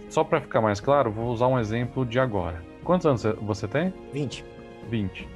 [0.10, 2.64] só para ficar mais claro, vou usar um exemplo de agora.
[2.84, 3.94] Quantos anos você tem?
[4.12, 4.44] 20.
[4.90, 5.28] 20.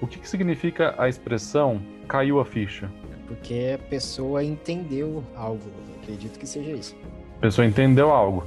[0.00, 2.88] O que, que significa a expressão caiu a ficha?
[3.32, 5.62] Porque a pessoa entendeu algo.
[6.02, 6.94] Acredito que seja isso.
[7.38, 8.44] A pessoa entendeu algo.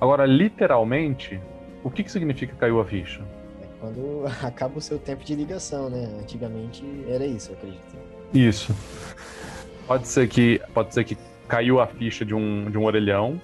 [0.00, 1.40] Agora, literalmente,
[1.82, 3.20] o que, que significa caiu a ficha?
[3.60, 6.08] É quando acaba o seu tempo de ligação, né?
[6.20, 7.96] Antigamente era isso, eu acredito.
[8.32, 8.74] Isso.
[9.88, 11.18] Pode ser que, pode ser que
[11.48, 13.40] caiu a ficha de um, de um orelhão,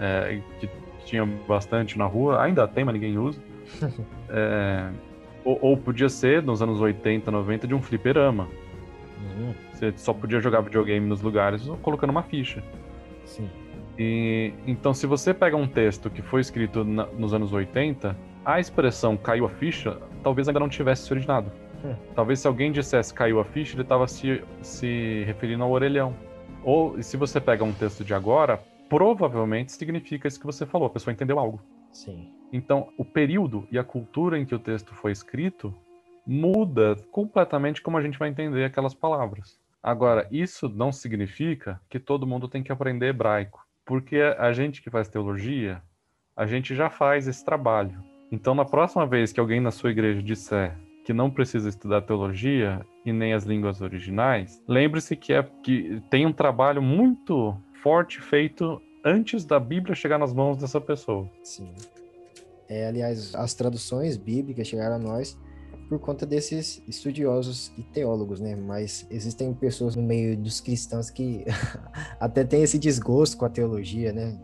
[0.00, 0.68] é, que
[1.04, 3.40] tinha bastante na rua, ainda tem, mas ninguém usa.
[4.28, 4.90] é,
[5.44, 8.48] ou, ou, podia ser, nos anos 80, 90, de um fliperama.
[9.22, 9.54] Uhum.
[9.82, 12.62] Você só podia jogar videogame nos lugares colocando uma ficha.
[13.24, 13.50] Sim.
[13.98, 18.60] E, então, se você pega um texto que foi escrito na, nos anos 80, a
[18.60, 21.50] expressão caiu a ficha talvez ainda não tivesse se originado.
[21.84, 21.96] Hum.
[22.14, 26.14] Talvez se alguém dissesse caiu a ficha, ele estava se, se referindo ao orelhão.
[26.62, 30.90] Ou se você pega um texto de agora, provavelmente significa isso que você falou, a
[30.90, 31.60] pessoa entendeu algo.
[31.90, 32.30] Sim.
[32.52, 35.74] Então, o período e a cultura em que o texto foi escrito
[36.24, 39.60] muda completamente como a gente vai entender aquelas palavras.
[39.82, 44.90] Agora, isso não significa que todo mundo tem que aprender hebraico, porque a gente que
[44.90, 45.82] faz teologia,
[46.36, 48.00] a gente já faz esse trabalho.
[48.30, 52.86] Então, na próxima vez que alguém na sua igreja disser que não precisa estudar teologia
[53.04, 58.80] e nem as línguas originais, lembre-se que, é, que tem um trabalho muito forte feito
[59.04, 61.28] antes da Bíblia chegar nas mãos dessa pessoa.
[61.42, 61.74] Sim.
[62.68, 65.36] É, aliás, as traduções bíblicas chegaram a nós
[65.88, 68.56] por conta desses estudiosos e teólogos, né?
[68.56, 71.44] Mas existem pessoas no meio dos cristãos que
[72.18, 74.38] até têm esse desgosto com a teologia, né?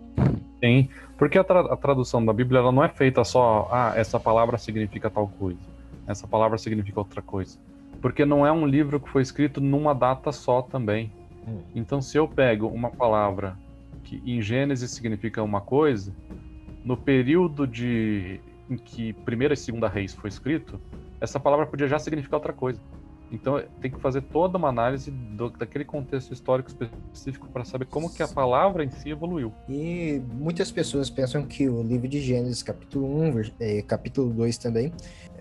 [0.63, 4.19] Sim, porque a, tra a tradução da Bíblia ela não é feita só, ah, essa
[4.19, 5.59] palavra significa tal coisa,
[6.07, 7.59] essa palavra significa outra coisa.
[8.01, 11.13] Porque não é um livro que foi escrito numa data só também.
[11.47, 11.61] Hum.
[11.75, 13.57] Então, se eu pego uma palavra
[14.05, 16.13] que em Gênesis significa uma coisa,
[16.85, 20.81] no período de em que Primeira e Segunda Reis foi escrito,
[21.21, 22.81] essa palavra podia já significar outra coisa.
[23.31, 28.13] Então tem que fazer toda uma análise do, daquele contexto histórico específico para saber como
[28.13, 29.53] que a palavra em si evoluiu.
[29.69, 34.93] E muitas pessoas pensam que o livro de Gênesis, capítulo 1, é, capítulo 2 também,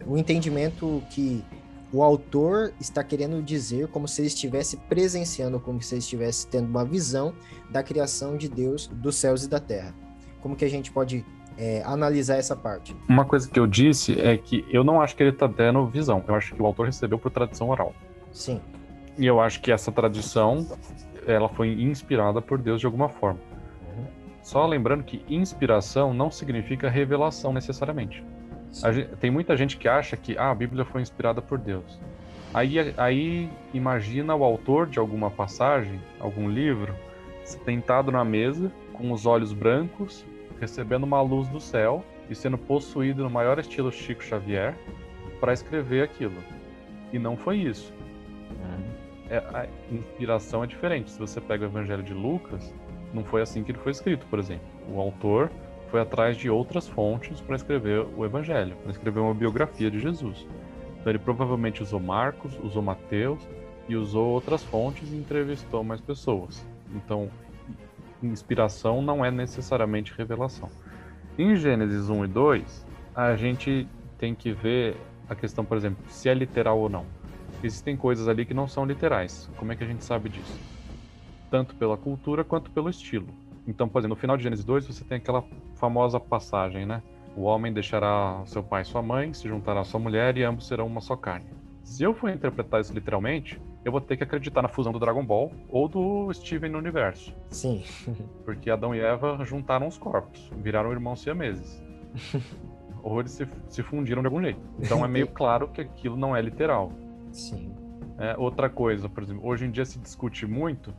[0.06, 1.44] o entendimento que
[1.92, 6.68] o autor está querendo dizer como se ele estivesse presenciando, como se ele estivesse tendo
[6.68, 7.34] uma visão
[7.70, 9.96] da criação de Deus dos céus e da terra.
[10.42, 11.26] Como que a gente pode
[11.58, 12.96] é, analisar essa parte.
[13.08, 16.24] Uma coisa que eu disse é que eu não acho que ele está dando visão.
[16.28, 17.94] Eu acho que o autor recebeu por tradição oral.
[18.32, 18.62] Sim.
[19.18, 20.68] E eu acho que essa tradição
[21.26, 23.40] ela foi inspirada por Deus de alguma forma.
[23.96, 24.06] Uhum.
[24.44, 28.24] Só lembrando que inspiração não significa revelação necessariamente.
[28.72, 32.00] Gente, tem muita gente que acha que ah, a Bíblia foi inspirada por Deus.
[32.54, 36.96] Aí, aí imagina o autor de alguma passagem, algum livro,
[37.44, 40.26] sentado na mesa, com os olhos brancos,
[40.60, 44.76] recebendo uma luz do céu e sendo possuído no maior estilo Chico Xavier
[45.40, 46.44] para escrever aquilo.
[47.14, 47.94] E não foi isso.
[48.52, 49.08] Uhum.
[49.30, 51.12] É, a inspiração é diferente.
[51.12, 52.74] Se você pega o Evangelho de Lucas,
[53.14, 54.66] não foi assim que ele foi escrito, por exemplo.
[54.90, 55.52] O autor
[55.90, 60.46] foi atrás de outras fontes para escrever o Evangelho, para escrever uma biografia de Jesus.
[61.00, 63.48] Então ele provavelmente usou Marcos, usou Mateus
[63.88, 66.66] e usou outras fontes e entrevistou mais pessoas.
[66.94, 67.30] Então
[68.22, 70.70] inspiração não é necessariamente revelação.
[71.38, 73.88] Em Gênesis 1 e 2, a gente
[74.18, 74.96] tem que ver
[75.30, 77.06] a questão, por exemplo, se é literal ou não.
[77.64, 79.50] Existem coisas ali que não são literais.
[79.58, 80.60] Como é que a gente sabe disso?
[81.50, 83.28] Tanto pela cultura quanto pelo estilo.
[83.68, 85.44] Então, por exemplo, no final de Gênesis 2, você tem aquela
[85.76, 87.04] famosa passagem, né?
[87.36, 90.68] O homem deixará seu pai e sua mãe, se juntará à sua mulher e ambos
[90.68, 91.46] serão uma só carne.
[91.84, 95.26] Se eu for interpretar isso literalmente, eu vou ter que acreditar na fusão do Dragon
[95.26, 97.34] Ball ou do Steven no universo.
[97.50, 97.86] Sim.
[98.44, 101.82] Porque Adão e Eva juntaram os corpos, viraram irmãos siameses.
[103.02, 104.60] ou eles se, se fundiram de algum jeito.
[104.78, 106.92] Então é meio claro que aquilo não é literal.
[107.32, 107.74] Sim.
[108.18, 110.94] É, outra coisa, por exemplo, hoje em dia se discute muito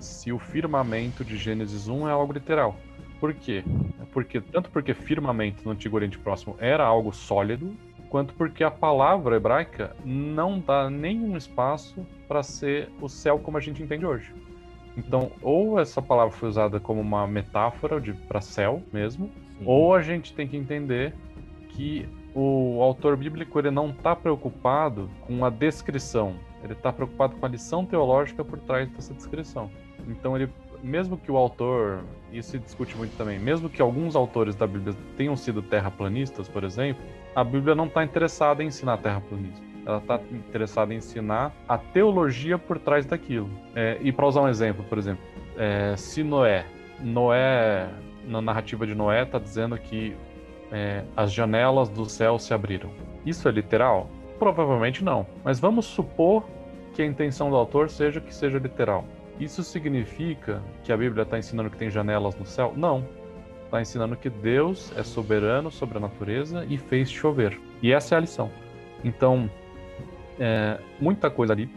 [0.00, 2.74] se o firmamento de Gênesis 1 é algo literal.
[3.20, 3.62] Por quê?
[4.12, 7.76] Porque, tanto porque firmamento no Antigo Oriente Próximo era algo sólido,
[8.14, 13.60] quanto porque a palavra hebraica não dá nenhum espaço para ser o céu como a
[13.60, 14.32] gente entende hoje.
[14.96, 19.64] Então, ou essa palavra foi usada como uma metáfora para céu mesmo, Sim.
[19.66, 21.12] ou a gente tem que entender
[21.70, 27.44] que o autor bíblico ele não está preocupado com a descrição, ele está preocupado com
[27.44, 29.68] a lição teológica por trás dessa descrição.
[30.06, 30.48] Então, ele,
[30.84, 34.94] mesmo que o autor, isso se discute muito também, mesmo que alguns autores da Bíblia
[35.16, 37.02] tenham sido terraplanistas, por exemplo,
[37.34, 39.64] a Bíblia não está interessada em ensinar terraplanismo.
[39.86, 43.50] Ela está interessada em ensinar a teologia por trás daquilo.
[43.74, 45.22] É, e para usar um exemplo, por exemplo,
[45.58, 46.64] é, se Noé,
[47.00, 47.90] Noé,
[48.26, 50.16] na narrativa de Noé, está dizendo que
[50.72, 52.90] é, as janelas do céu se abriram.
[53.26, 54.08] Isso é literal?
[54.38, 55.26] Provavelmente não.
[55.44, 56.44] Mas vamos supor
[56.94, 59.04] que a intenção do autor seja que seja literal.
[59.38, 62.72] Isso significa que a Bíblia está ensinando que tem janelas no céu?
[62.76, 63.04] Não.
[63.74, 67.60] Está ensinando que Deus é soberano sobre a natureza e fez chover.
[67.82, 68.48] E essa é a lição.
[69.02, 69.50] Então,
[70.38, 71.68] é, muita coisa ali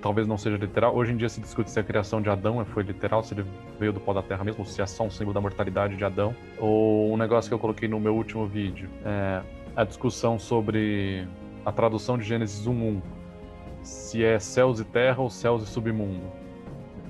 [0.00, 0.94] talvez não seja literal.
[0.94, 3.44] Hoje em dia se discute se a criação de Adão foi literal, se ele
[3.76, 6.32] veio do pó da terra mesmo, se é só um símbolo da mortalidade de Adão.
[6.60, 9.42] Ou um negócio que eu coloquei no meu último vídeo, é
[9.74, 11.26] a discussão sobre
[11.66, 13.02] a tradução de Gênesis 1.1.
[13.82, 16.22] Se é céus e terra ou céus e submundo.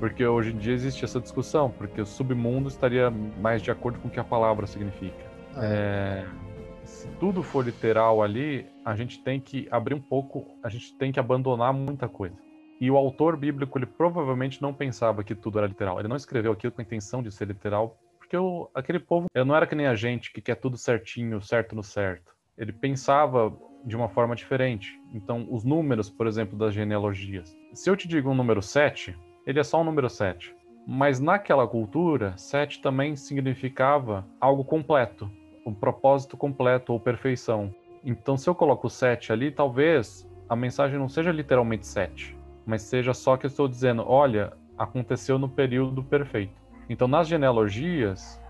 [0.03, 4.09] Porque hoje em dia existe essa discussão, porque o submundo estaria mais de acordo com
[4.09, 5.31] o que a palavra significa.
[5.55, 6.27] Ah, é...
[6.27, 10.93] É se tudo for literal ali, a gente tem que abrir um pouco, a gente
[10.99, 12.35] tem que abandonar muita coisa.
[12.81, 16.01] E o autor bíblico, ele provavelmente não pensava que tudo era literal.
[16.01, 19.55] Ele não escreveu aquilo com a intenção de ser literal, porque o, aquele povo não
[19.55, 22.33] era que nem a gente, que quer tudo certinho, certo no certo.
[22.59, 25.01] Ele pensava de uma forma diferente.
[25.15, 27.57] Então, os números, por exemplo, das genealogias.
[27.73, 29.17] Se eu te digo um número 7,
[29.47, 30.55] ele é só um número 7.
[30.87, 35.31] Mas naquela cultura, 7 também significava algo completo
[35.65, 37.75] um propósito completo ou perfeição.
[38.05, 42.37] Então, se eu coloco 7 ali, talvez a mensagem não seja literalmente 7,
[42.67, 46.61] mas seja só que eu estou dizendo, olha, aconteceu no período perfeito.
[46.89, 48.41] Então, nas genealogias,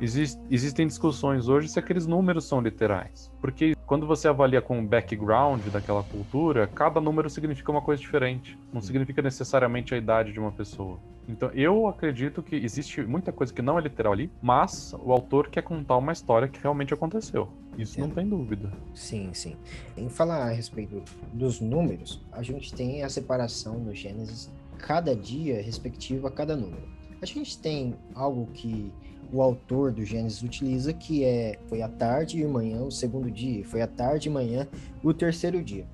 [0.00, 3.32] exist, existem discussões hoje se aqueles números são literais.
[3.40, 8.56] Porque quando você avalia com o background daquela cultura, cada número significa uma coisa diferente.
[8.70, 10.98] Não significa necessariamente a idade de uma pessoa.
[11.26, 15.48] Então, eu acredito que existe muita coisa que não é literal ali, mas o autor
[15.48, 17.48] quer contar uma história que realmente aconteceu.
[17.78, 18.70] Isso não tem dúvida.
[18.94, 19.56] Sim, sim.
[19.96, 25.62] Em falar a respeito dos números, a gente tem a separação no Gênesis, cada dia
[25.62, 26.86] respectivo a cada número.
[27.22, 28.92] A gente tem algo que
[29.32, 33.64] o autor do Gênesis utiliza, que é foi a tarde e manhã o segundo dia,
[33.64, 34.66] foi a tarde e manhã
[35.02, 35.86] o terceiro dia.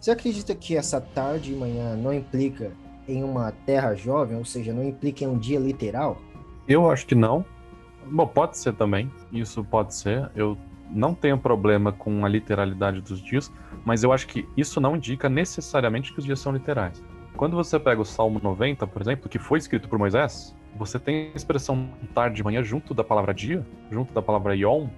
[0.00, 2.72] Você acredita que essa tarde e manhã não implica
[3.06, 6.20] em uma terra jovem, ou seja, não implica em um dia literal?
[6.66, 7.44] Eu acho que não.
[8.10, 9.10] Bom, pode ser também.
[9.32, 10.30] Isso pode ser.
[10.34, 10.56] Eu
[10.90, 13.52] não tenho problema com a literalidade dos dias,
[13.84, 17.02] mas eu acho que isso não indica necessariamente que os dias são literais.
[17.36, 21.30] Quando você pega o Salmo 90, por exemplo, que foi escrito por Moisés, você tem
[21.32, 24.88] a expressão tarde e manhã junto da palavra dia, junto da palavra yom,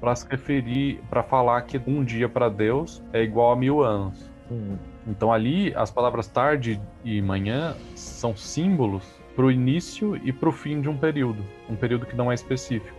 [0.00, 4.30] para se referir, para falar que um dia para Deus é igual a mil anos.
[4.50, 4.76] Uhum.
[5.06, 9.04] Então ali as palavras tarde e manhã são símbolos
[9.34, 12.34] para o início e para o fim de um período, um período que não é
[12.34, 12.96] específico.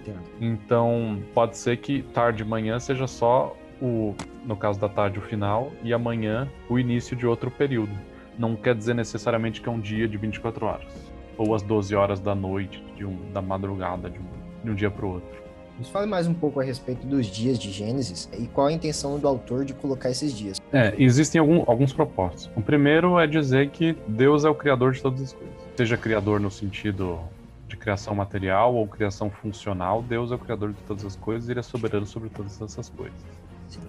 [0.00, 0.22] Entendo.
[0.40, 4.14] Então pode ser que tarde e manhã seja só o,
[4.44, 7.92] no caso da tarde o final e amanhã o início de outro período.
[8.38, 12.20] Não quer dizer necessariamente que é um dia de 24 horas ou as 12 horas
[12.20, 14.24] da noite de um, da madrugada de um,
[14.64, 15.42] de um dia para o outro.
[15.78, 19.18] Nos fale mais um pouco a respeito dos dias de Gênesis e qual a intenção
[19.18, 20.60] do autor de colocar esses dias.
[20.72, 22.50] É, existem algum, alguns propósitos.
[22.54, 25.54] O primeiro é dizer que Deus é o criador de todas as coisas.
[25.76, 27.18] Seja criador no sentido
[27.66, 31.52] de criação material ou criação funcional, Deus é o criador de todas as coisas e
[31.52, 33.18] ele é soberano sobre todas essas coisas.
[33.66, 33.80] Sim.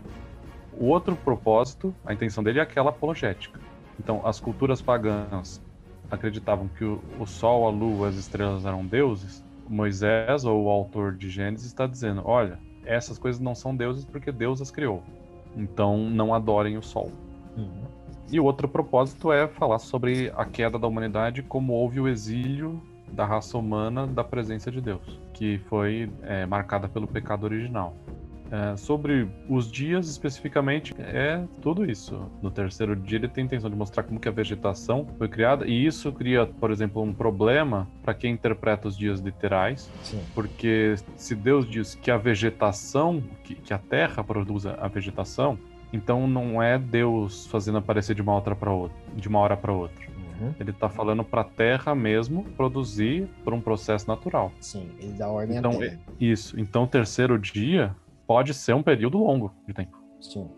[0.77, 3.59] O outro propósito, a intenção dele é aquela apologética.
[3.99, 5.61] Então, as culturas pagãs
[6.13, 11.13] acreditavam que o, o sol, a lua, as estrelas eram deuses, Moisés, ou o autor
[11.15, 15.03] de Gênesis, está dizendo: olha, essas coisas não são deuses porque Deus as criou.
[15.55, 17.11] Então não adorem o sol.
[17.57, 17.83] Uhum.
[18.31, 22.81] E o outro propósito é falar sobre a queda da humanidade, como houve o exílio
[23.11, 27.95] da raça humana da presença de Deus, que foi é, marcada pelo pecado original.
[28.51, 32.29] É, sobre os dias especificamente, é tudo isso.
[32.41, 35.65] No terceiro dia, ele tem a intenção de mostrar como que a vegetação foi criada,
[35.65, 40.21] e isso cria, por exemplo, um problema para quem interpreta os dias literais, Sim.
[40.35, 45.57] porque se Deus diz que a vegetação, que, que a terra produz a vegetação,
[45.91, 49.71] então não é Deus fazendo aparecer de uma outra para outra, de uma hora para
[49.71, 50.13] outra.
[50.41, 50.53] Uhum.
[50.59, 54.51] Ele está falando para a Terra mesmo produzir por um processo natural.
[54.59, 55.99] Sim, ele dá ordem então, à Terra.
[56.19, 56.59] É, isso.
[56.59, 57.95] Então, o terceiro dia
[58.27, 59.97] pode ser um período longo de tempo.
[60.19, 60.49] Sim.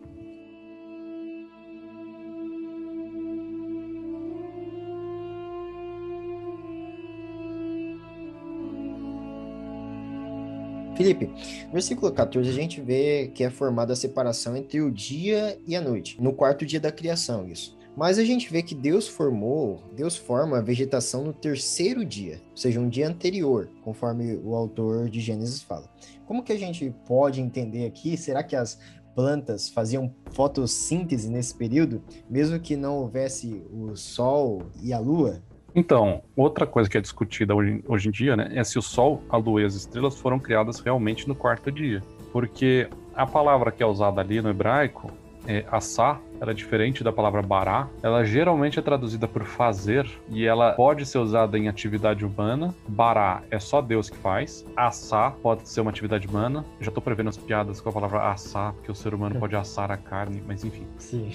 [10.96, 11.30] Felipe,
[11.74, 15.82] versículo 14, a gente vê que é formada a separação entre o dia e a
[15.82, 17.78] noite, no quarto dia da criação, isso.
[17.96, 22.58] Mas a gente vê que Deus formou, Deus forma a vegetação no terceiro dia, ou
[22.58, 25.90] seja, um dia anterior, conforme o autor de Gênesis fala.
[26.26, 28.18] Como que a gente pode entender aqui?
[28.18, 28.80] Será que as
[29.16, 35.42] plantas faziam fotossíntese nesse período, mesmo que não houvesse o Sol e a Lua?
[35.74, 39.22] Então, outra coisa que é discutida hoje, hoje em dia, né, é se o Sol,
[39.30, 42.04] a Lua e as estrelas foram criadas realmente no quarto dia.
[42.34, 45.12] Porque a palavra que é usada ali no hebraico
[45.48, 47.88] é, assar, ela é diferente da palavra bará.
[48.02, 52.74] Ela geralmente é traduzida por fazer e ela pode ser usada em atividade humana.
[52.88, 54.66] Bará é só Deus que faz.
[54.76, 56.66] Assar pode ser uma atividade humana.
[56.80, 59.92] já tô prevendo as piadas com a palavra assar, porque o ser humano pode assar
[59.92, 60.88] a carne, mas enfim.
[60.98, 61.32] Sim.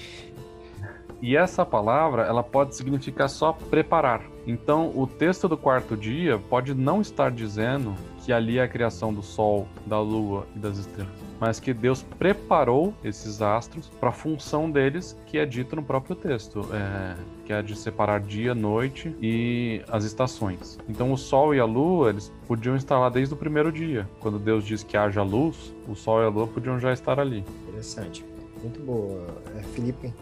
[1.21, 4.23] E essa palavra, ela pode significar só preparar.
[4.47, 7.93] Então, o texto do quarto dia pode não estar dizendo
[8.25, 12.03] que ali é a criação do sol, da lua e das estrelas, mas que Deus
[12.19, 17.51] preparou esses astros para a função deles, que é dito no próprio texto, é, que
[17.51, 20.77] é de separar dia, noite e as estações.
[20.87, 24.07] Então, o sol e a lua, eles podiam estar lá desde o primeiro dia.
[24.19, 27.43] Quando Deus diz que haja luz, o sol e a lua podiam já estar ali.
[27.67, 28.23] Interessante.
[28.61, 29.25] Muito boa,
[29.57, 30.13] é, Felipe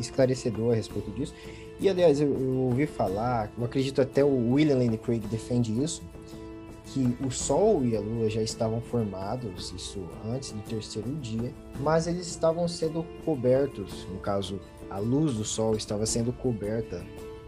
[0.00, 1.32] esclarecedor a respeito disso.
[1.78, 6.02] E, aliás, eu, eu, ouvi falar, eu acredito até o William Lane Craig defende isso,
[6.92, 12.06] que o Sol e a Lua já estavam formados, isso antes do terceiro dia, mas
[12.06, 14.60] eles estavam sendo cobertos, no caso,
[14.90, 17.04] a luz do Sol estava sendo coberta,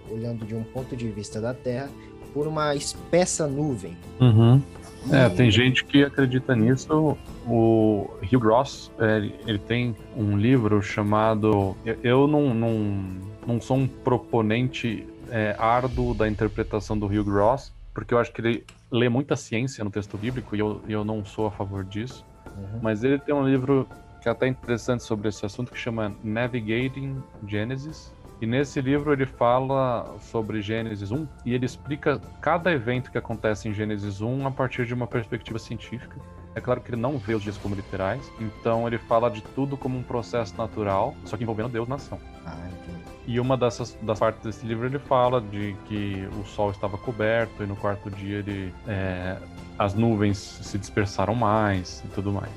[0.09, 1.91] olhando de um ponto de vista da Terra,
[2.33, 3.97] por uma espessa nuvem.
[4.21, 4.63] Uhum.
[5.11, 7.19] É, tem gente que acredita nisso.
[7.47, 11.77] O Hugh Gross, ele, ele tem um livro chamado.
[12.03, 13.05] Eu não, não,
[13.45, 18.41] não sou um proponente é, árduo da interpretação do Hugh Gross, porque eu acho que
[18.41, 22.25] ele lê muita ciência no texto bíblico e eu, eu não sou a favor disso.
[22.57, 22.81] Uhum.
[22.83, 23.89] Mas ele tem um livro
[24.21, 29.25] que é até interessante sobre esse assunto que chama Navigating Genesis e nesse livro ele
[29.25, 34.51] fala sobre Gênesis 1 e ele explica cada evento que acontece em Gênesis 1 a
[34.51, 36.17] partir de uma perspectiva científica.
[36.55, 39.77] É claro que ele não vê os dias como literais, então ele fala de tudo
[39.77, 42.19] como um processo natural, só que envolvendo Deus nação.
[42.45, 43.03] Ah, entendi.
[43.27, 47.63] E uma dessas das partes desse livro ele fala de que o sol estava coberto
[47.63, 49.39] e no quarto dia ele, é,
[49.79, 52.53] as nuvens se dispersaram mais e tudo mais.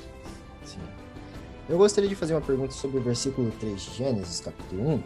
[0.64, 0.80] Sim.
[1.70, 5.04] Eu gostaria de fazer uma pergunta sobre o versículo 3 de Gênesis, capítulo 1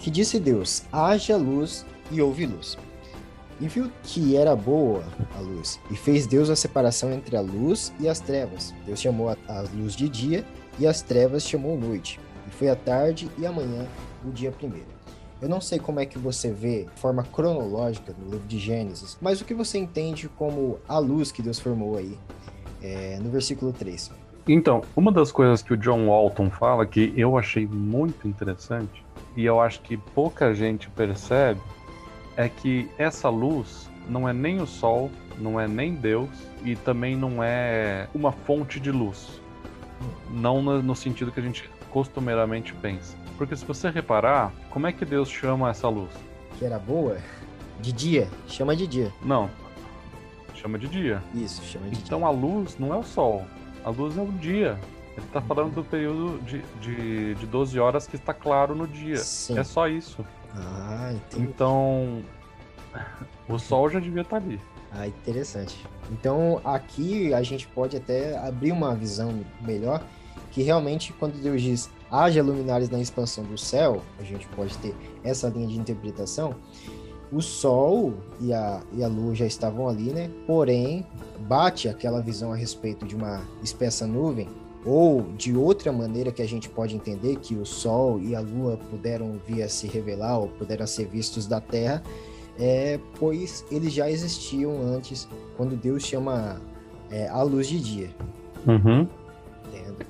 [0.00, 2.78] que disse Deus: haja luz e houve luz.
[3.60, 5.02] E viu que era boa
[5.34, 8.74] a luz, e fez Deus a separação entre a luz e as trevas.
[8.84, 10.44] Deus chamou a luz de dia,
[10.78, 12.20] e as trevas chamou noite.
[12.46, 13.86] E foi a tarde e a manhã
[14.24, 14.96] o dia primeiro.
[15.40, 19.18] Eu não sei como é que você vê de forma cronológica no livro de Gênesis,
[19.20, 22.18] mas o que você entende como a luz que Deus formou aí,
[22.82, 24.10] é, no versículo 3.
[24.48, 29.04] Então, uma das coisas que o John Walton fala que eu achei muito interessante
[29.36, 31.60] e eu acho que pouca gente percebe,
[32.36, 36.30] é que essa luz não é nem o sol, não é nem Deus
[36.64, 39.40] e também não é uma fonte de luz.
[40.30, 43.16] Não no, sentido que a gente costumeiramente pensa.
[43.38, 46.10] Porque se você reparar, como é que Deus chama essa luz?
[46.58, 47.18] Que era boa?
[47.80, 48.28] De dia.
[48.46, 49.12] Chama de dia.
[49.22, 49.50] Não.
[50.54, 51.22] Chama de dia.
[51.34, 52.16] Isso, chama de então, dia.
[52.18, 53.44] Então a luz não é o sol.
[53.84, 54.78] A luz é o dia.
[55.16, 59.16] Ele está falando do período de, de, de 12 horas que está claro no dia.
[59.16, 59.58] Sim.
[59.58, 60.24] É só isso.
[60.56, 61.44] Ah, entendi.
[61.44, 62.22] Então,
[63.48, 64.60] o sol já devia estar tá ali.
[64.90, 65.84] Ah, interessante.
[66.10, 70.02] Então, aqui a gente pode até abrir uma visão melhor,
[70.50, 74.94] que realmente quando Deus diz haja luminares na expansão do céu, a gente pode ter
[75.24, 76.54] essa linha de interpretação,
[77.32, 80.30] o sol e a, e a lua já estavam ali, né?
[80.46, 81.04] Porém,
[81.40, 84.48] bate aquela visão a respeito de uma espessa nuvem
[84.86, 88.78] ou de outra maneira que a gente pode entender que o Sol e a Lua
[88.88, 92.02] puderam vir a se revelar ou puderam ser vistos da Terra,
[92.58, 96.60] é, pois eles já existiam antes, quando Deus chama
[97.10, 98.10] é, a luz de dia.
[98.66, 99.06] Uhum.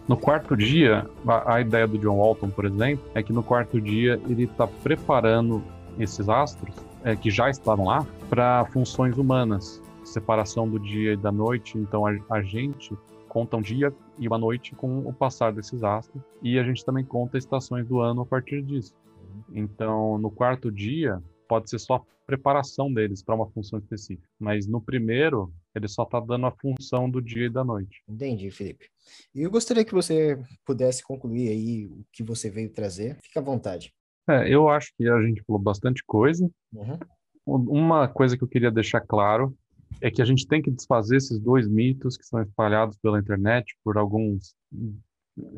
[0.06, 3.80] No quarto dia, a, a, ideia do John Walton, por exemplo, é que no quarto
[3.80, 5.62] dia ele está preparando
[5.98, 11.32] esses astros é, que já estavam lá para funções humanas, separação do dia e da
[11.32, 11.76] noite.
[11.76, 12.96] Então a, a gente
[13.28, 17.04] conta um dia e uma noite com o passar desses astros, e a gente também
[17.04, 18.94] conta estações do ano a partir disso.
[19.52, 24.66] Então, no quarto dia, pode ser só a preparação deles para uma função específica, mas
[24.66, 28.02] no primeiro, ele só está dando a função do dia e da noite.
[28.08, 28.88] Entendi, Felipe.
[29.34, 33.16] E eu gostaria que você pudesse concluir aí o que você veio trazer.
[33.22, 33.92] Fique à vontade.
[34.28, 36.50] É, eu acho que a gente falou bastante coisa.
[36.72, 36.98] Uhum.
[37.46, 39.56] Uma coisa que eu queria deixar claro
[40.00, 43.76] é que a gente tem que desfazer esses dois mitos que são espalhados pela internet
[43.82, 44.54] por alguns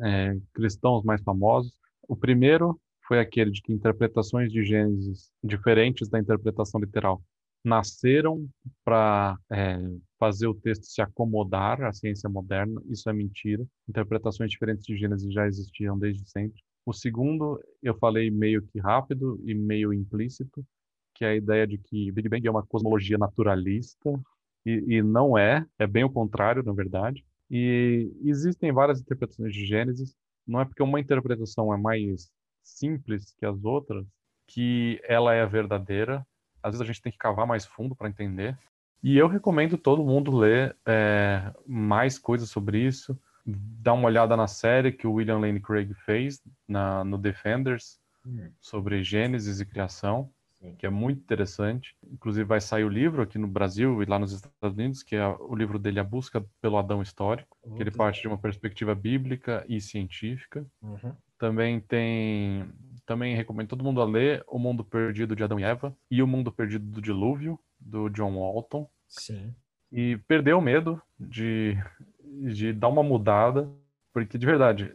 [0.01, 1.77] é, cristãos mais famosos.
[2.07, 7.21] O primeiro foi aquele de que interpretações de Gênesis diferentes da interpretação literal
[7.63, 8.47] nasceram
[8.85, 9.77] para é,
[10.17, 12.81] fazer o texto se acomodar à ciência moderna.
[12.87, 13.65] Isso é mentira.
[13.87, 16.61] Interpretações diferentes de Gênesis já existiam desde sempre.
[16.85, 20.65] O segundo, eu falei meio que rápido e meio implícito,
[21.19, 24.17] que é a ideia de que Big Bang é uma cosmologia naturalista,
[24.65, 27.25] e, e não é, é bem o contrário, na verdade.
[27.51, 30.15] E existem várias interpretações de Gênesis,
[30.47, 32.31] não é porque uma interpretação é mais
[32.63, 34.05] simples que as outras
[34.47, 36.25] que ela é a verdadeira.
[36.63, 38.57] Às vezes a gente tem que cavar mais fundo para entender.
[39.03, 44.47] E eu recomendo todo mundo ler é, mais coisas sobre isso, dar uma olhada na
[44.47, 48.49] série que o William Lane Craig fez na, no Defenders hum.
[48.61, 50.31] sobre Gênesis e criação
[50.77, 51.95] que é muito interessante.
[52.11, 55.27] Inclusive vai sair o livro aqui no Brasil e lá nos Estados Unidos, que é
[55.27, 59.65] o livro dele A Busca pelo Adão Histórico, que ele parte de uma perspectiva bíblica
[59.67, 60.65] e científica.
[60.81, 61.13] Uhum.
[61.37, 62.65] Também tem,
[63.05, 66.27] também recomendo todo mundo a ler O Mundo Perdido de Adão e Eva e O
[66.27, 68.89] Mundo Perdido do Dilúvio do John Walton.
[69.07, 69.55] Sim.
[69.91, 71.77] E perdeu o medo de
[72.43, 73.69] de dar uma mudada,
[74.13, 74.93] porque de verdade,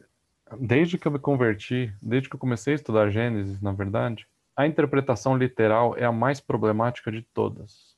[0.61, 4.27] desde que eu me converti, desde que eu comecei a estudar Gênesis, na verdade,
[4.57, 7.97] a interpretação literal é a mais problemática de todas,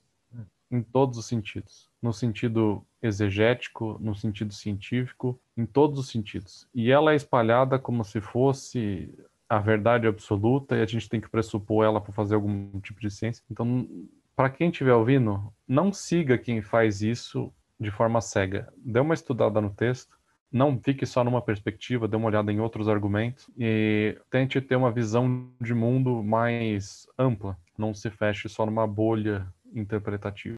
[0.70, 1.88] em todos os sentidos.
[2.02, 6.66] No sentido exegético, no sentido científico, em todos os sentidos.
[6.74, 9.12] E ela é espalhada como se fosse
[9.48, 13.10] a verdade absoluta e a gente tem que pressupor ela para fazer algum tipo de
[13.10, 13.44] ciência.
[13.50, 13.86] Então,
[14.34, 18.72] para quem estiver ouvindo, não siga quem faz isso de forma cega.
[18.76, 20.15] Dê uma estudada no texto,
[20.50, 24.92] não fique só numa perspectiva, dê uma olhada em outros argumentos e tente ter uma
[24.92, 27.56] visão de mundo mais ampla.
[27.76, 30.56] Não se feche só numa bolha interpretativa.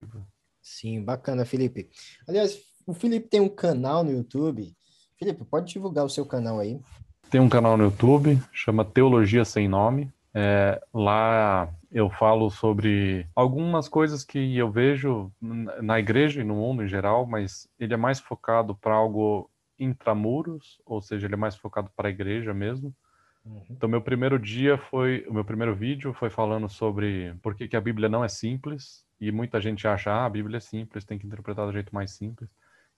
[0.60, 1.88] Sim, bacana, Felipe.
[2.26, 4.74] Aliás, o Felipe tem um canal no YouTube.
[5.18, 6.78] Felipe, pode divulgar o seu canal aí.
[7.30, 10.12] Tem um canal no YouTube, chama Teologia Sem Nome.
[10.34, 15.32] É, lá eu falo sobre algumas coisas que eu vejo
[15.82, 20.80] na igreja e no mundo em geral, mas ele é mais focado para algo intramuros,
[20.84, 22.94] ou seja, ele é mais focado para a igreja mesmo.
[23.44, 23.64] Uhum.
[23.70, 27.76] Então, meu primeiro dia foi, o meu primeiro vídeo foi falando sobre por que, que
[27.76, 31.18] a Bíblia não é simples, e muita gente acha, ah, a Bíblia é simples, tem
[31.18, 32.50] que interpretar do jeito mais simples.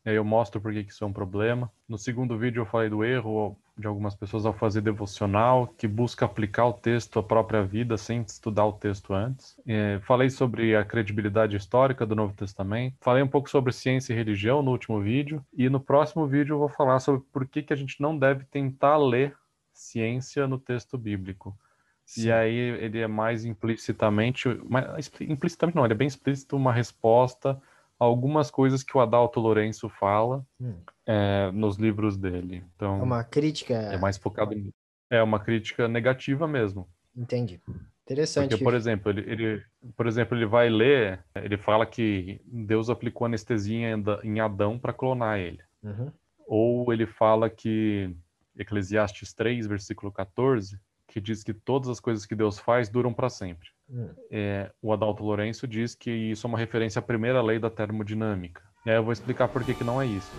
[0.05, 1.71] E aí eu mostro por que isso é um problema.
[1.89, 6.25] No segundo vídeo eu falei do erro de algumas pessoas ao fazer devocional, que busca
[6.25, 9.59] aplicar o texto à própria vida sem estudar o texto antes.
[9.67, 12.97] É, falei sobre a credibilidade histórica do Novo Testamento.
[13.01, 15.45] Falei um pouco sobre ciência e religião no último vídeo.
[15.53, 18.45] E no próximo vídeo eu vou falar sobre por que, que a gente não deve
[18.45, 19.35] tentar ler
[19.73, 21.57] ciência no texto bíblico.
[22.05, 22.27] Sim.
[22.27, 27.61] E aí ele é mais implicitamente, mais, implicitamente não, ele é bem explícito uma resposta
[28.01, 30.75] algumas coisas que o Adalto Lourenço fala hum.
[31.07, 32.65] é, nos livros dele.
[32.75, 33.75] Então, é uma crítica.
[33.75, 34.73] É mais focado em.
[35.11, 36.89] É uma crítica negativa mesmo.
[37.15, 37.61] Entendi.
[38.05, 38.51] Interessante.
[38.51, 39.63] Porque, por exemplo, ele, ele,
[39.97, 43.89] por exemplo, ele vai ler, ele fala que Deus aplicou anestesia
[44.25, 45.61] em Adão para clonar ele.
[45.83, 46.11] Uhum.
[46.47, 48.17] Ou ele fala que
[48.57, 50.81] Eclesiastes 3, versículo 14,
[51.11, 53.69] que diz que todas as coisas que Deus faz duram para sempre.
[53.91, 54.11] Hum.
[54.31, 58.63] É, o Adalto Lourenço diz que isso é uma referência à primeira lei da termodinâmica.
[58.87, 60.31] E aí eu vou explicar por que, que não é isso.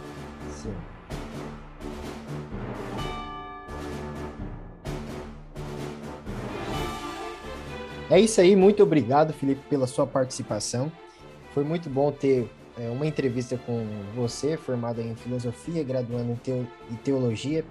[0.49, 0.73] Sim.
[8.09, 10.89] É isso aí, muito obrigado, Felipe, pela sua participação.
[11.53, 17.65] Foi muito bom ter é, uma entrevista com você, formado em filosofia, graduando em, teologia.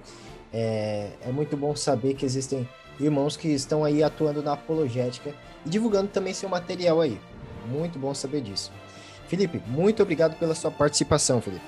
[0.53, 2.69] É, é muito bom saber que existem
[3.01, 5.35] irmãos que estão aí atuando na apologética
[5.65, 7.19] e divulgando também seu material aí.
[7.67, 8.71] Muito bom saber disso.
[9.27, 11.65] Felipe, muito obrigado pela sua participação, Felipe.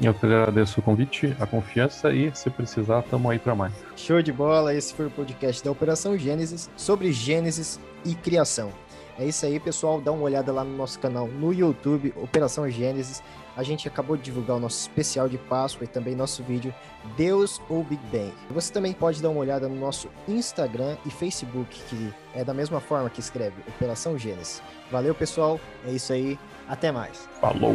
[0.00, 3.72] Eu que agradeço o convite, a confiança e, se precisar, estamos aí para mais.
[3.96, 4.72] Show de bola!
[4.72, 8.70] Esse foi o podcast da Operação Gênesis sobre Gênesis e criação.
[9.18, 10.00] É isso aí, pessoal.
[10.00, 13.20] Dá uma olhada lá no nosso canal no YouTube, Operação Gênesis.
[13.58, 16.72] A gente acabou de divulgar o nosso especial de Páscoa e também nosso vídeo
[17.16, 18.32] Deus ou Big Bang.
[18.50, 22.78] Você também pode dar uma olhada no nosso Instagram e Facebook, que é da mesma
[22.78, 24.62] forma que escreve Operação Gênesis.
[24.92, 25.58] Valeu, pessoal.
[25.84, 26.38] É isso aí.
[26.68, 27.28] Até mais.
[27.40, 27.74] Falou!